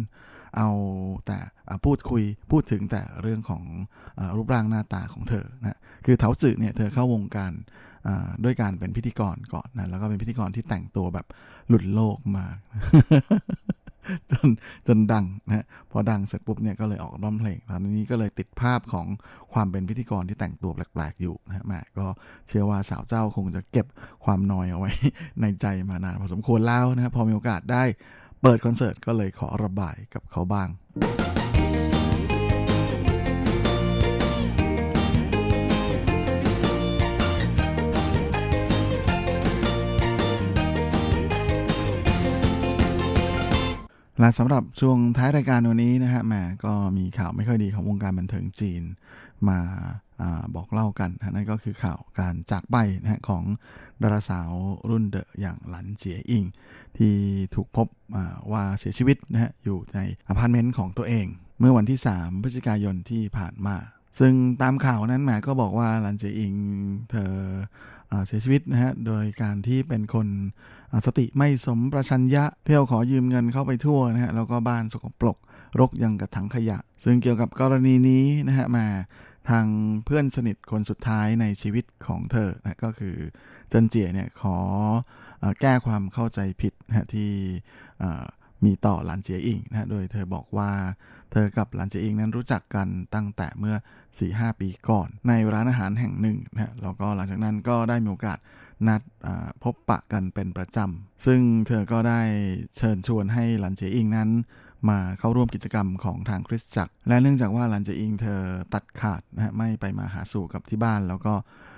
[0.56, 0.68] เอา
[1.26, 1.38] แต่
[1.84, 3.64] พูดคุยพูดถึงแต่เรื่องของ
[4.18, 7.52] อรูปร่างหน้าตาของเธอนะคือเถาจืดเนี่ยเธอเข้าวงการ
[8.44, 11.26] ด้วยการเป็นพิธีกรก่อนนะแล้วก็เป็นพิธีกรที่แต่งตัวแบบ
[11.68, 12.56] หลุดโลกมาก
[14.30, 14.48] จน
[14.86, 19.06] จนดังนะพอดังเสร็จปุ๊บเนี่ยก็เลยออกร้องเพลงตอนนี้ก็เลยติดภาพของ
[19.52, 22.06] ความเป็นพิธีกรที่แต่งตัวแปลกๆอยู่นะแม่ก็
[22.48, 23.86] เชื่อว่าสาวเจ้าคงจะเก็บ
[24.24, 24.92] ความนอยเอาไว้
[25.40, 27.82] ในใจมานานพอสมควรแล้วนะพอมีโอกาสได้
[28.42, 30.68] เปิดคอนเสิร์ตก็เลยขอระบายกับเขาบ้าง
[44.22, 48.82] และสำหรับช่วงท้ายรายการวันนี้นะฮะแหมก็มีข่าวไม่ค่อยดีของวงการบันเทิงจีน
[49.48, 49.58] มา
[50.20, 50.22] อ
[50.54, 53.44] บอกเล่ากันนะนั่นก็คือข่าวการจากไปนะฮะของ
[54.02, 54.50] ดาราสาว
[54.90, 56.44] รุ่นเดอะอย่างหลันเจียอิง
[56.96, 57.14] ที่
[57.54, 57.86] ถูกพบ
[58.52, 59.98] ว่าเสียชีวิตนะฮะอยู่ใน
[60.28, 61.26] อพาร์ตเมนต์ของตัวเอง
[61.60, 63.76] เมื่อวันที่ 3 พฤศจิกายนที่ผ่านมา
[64.18, 66.54] ซึ่งตามข่าวนั้นแหมก็บอกว่าหลันเจียอิง
[67.10, 67.32] เธอ
[68.26, 70.28] เสียชีวิตนะฮะ โดยการที่เป็นคน
[71.06, 75.36] สติไม่สัมปชัญญะเที่ยวขอยืมเงินเข้าไปทั่วนะฮะ แล้วก็บ้านสกปรก
[75.80, 78.86] รกยังกระถังขยะ ซึ่งเกี่ยวกับกรณีนี้นะฮะมา
[79.50, 79.66] ทาง
[80.04, 83.16] เพื่อนสนิทคนสุดท้ายในชีวิตของเธอนะก็คือ
[83.68, 84.56] เจนเจียเนี่ยขอ
[85.42, 87.30] อแก้ความเข้าใจผิดนะที่
[88.64, 90.70] มีต่อหลานเจียอิงนะโดยเธอบอกว่า
[91.32, 93.76] เธอกับหลานเจียอิงนั้นรู้จักกันตั้งแต่เมื่อ
[94.18, 98.38] 4-5 ปีก่อน ในร้านอาหารแห่งหนึ่งนะแล้วก็หลังจากนั้นก็ได้มีโอกาส
[98.88, 99.00] นัด
[99.62, 102.20] พบปะกันเป็นประจำ ซึ่งเธอก็ได้
[102.76, 104.30] เชิญชวนให้หลันเจอิงนั้น
[104.88, 108.40] มาเข้าร่วมกิจกรรมของทางคริสตจักร และเนื่องจากว่าหลันเจอิงเธอ
[108.74, 111.34] ตัดขาดนะฮะไม่ไปมาหาสู่กับที่บ้าน แล้วก็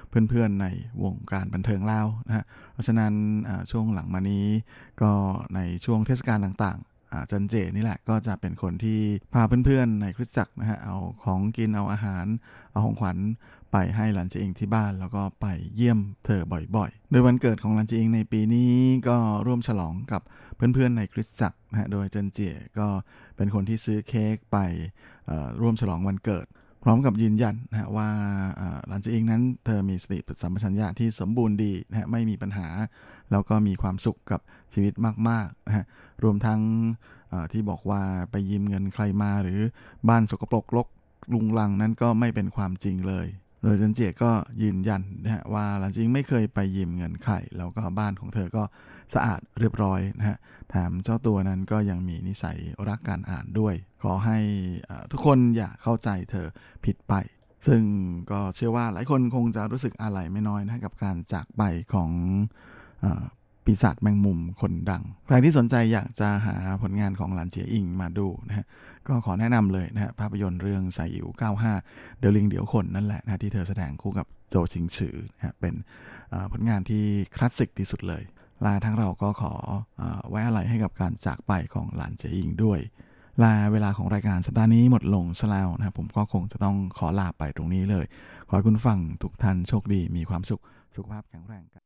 [0.09, 0.67] เพื่อนๆใน
[1.05, 3.13] วงการบันเทิงเล่านะฮะเพราะฉะนั้น
[3.71, 4.47] ช่วงหลังมานี้
[5.03, 5.13] ก็
[5.55, 6.94] ในช่วงเทศกาลต่างๆ
[7.31, 9.01] จันเจนี่แหละก็จะเป็นคนที่
[9.35, 12.27] พาเพื่อนๆในคริสตจักรนะฮะเอาของกินเอาอาหาร
[12.73, 13.19] เอาของขวัญ
[13.73, 15.47] ไปให้หลานเจอิงที่บ้านแล้วก็ไป
[15.77, 16.43] เยี่ยมเธอ
[16.77, 18.73] บ่อยๆ โดยวันเกิดของหลานเจอิงในปีนี้
[19.09, 20.23] ก็ร่วมฉลองกับ
[20.57, 22.89] เพื่อนๆในคริสตจักรนะฮะโดยเจนเจียก็
[23.37, 24.59] เป็นคนที่ซื้อเค้กไป
[25.61, 26.47] ร่วมฉลองวันเกิด
[26.85, 28.09] พร้อมกับยืนยันนะฮะว่า
[28.89, 32.69] หลานเจอิงนั้นเธอมีสติสัมปชัญญะที่สมบูรณ์ดีนะฮะไม่มีปัญหา
[33.31, 34.41] แล้วก็มีความสุขกับ
[34.73, 34.93] ชีวิต
[35.29, 35.85] มากๆนะฮะ
[36.25, 36.61] รวมทั้ง
[37.53, 39.61] ที่บอกว่าไปยืมเงินใครมาหรือ
[40.09, 40.89] บ้านสกปรกรก
[41.35, 43.27] ลุงลังนั้นก็ไม่เป็นความจริงเลย
[43.63, 44.31] โดยจันเจียก็
[44.63, 48.63] ยืนยันนะฮะว่าหลังจริงไม่เคยไปยืมเงินใครแล้วก็บ้านของเธอก็
[49.15, 50.39] สะอาดเรียบร้อยนะฮะ
[50.71, 54.39] แถมเจ้าตัวนั้นก็ยังมีนิสัยรักการอ่านด้วย ขอให้
[55.11, 56.47] ทุกคนอย่าเข้าใจเธอ
[56.85, 57.15] ผิดไป
[57.67, 57.83] ซึ่ง
[58.31, 61.63] ก็เชื่อว่าหลายคนคงจะรู้สึกอะไรไม่น้อยนะกับการจากไป
[61.95, 62.11] ของ
[63.65, 68.67] ปีศาจแมงมุมคนดัง ใครที่สนใจอยากจะหาผลงานของหลานเจียอิงมาดูนะฮะ
[69.09, 71.27] ก็ขอแนะนำเลยนะฮะภาพยนตร์เรื่องสายอิ๋ว
[71.75, 75.75] 95 เดลิงเดี๋ยวคนนั่นแหละนะที่เธอแสดงคู่กับโจชิงฉือนะฮะเป็น
[76.53, 77.05] ผลงานที่
[77.37, 78.23] คลาสสิกที่สุดเลย
[78.67, 79.55] ลาทั้งเราก็ขอ
[80.29, 82.81] ไว้อะไรให้กับการจากไปของหลานเจียอิงด้วย
[83.43, 88.07] ลาเวลาของรายการสัปดาห์นี้หมดลงซะแล้วนะครับผมก็คงจะต้องขอลาไปตรงนี้เลย
[88.49, 90.63] ขอให้คุณฟังทุกท่านโชคดีมีความสุข
[90.95, 91.84] สุขภาพแข็งแรงกัน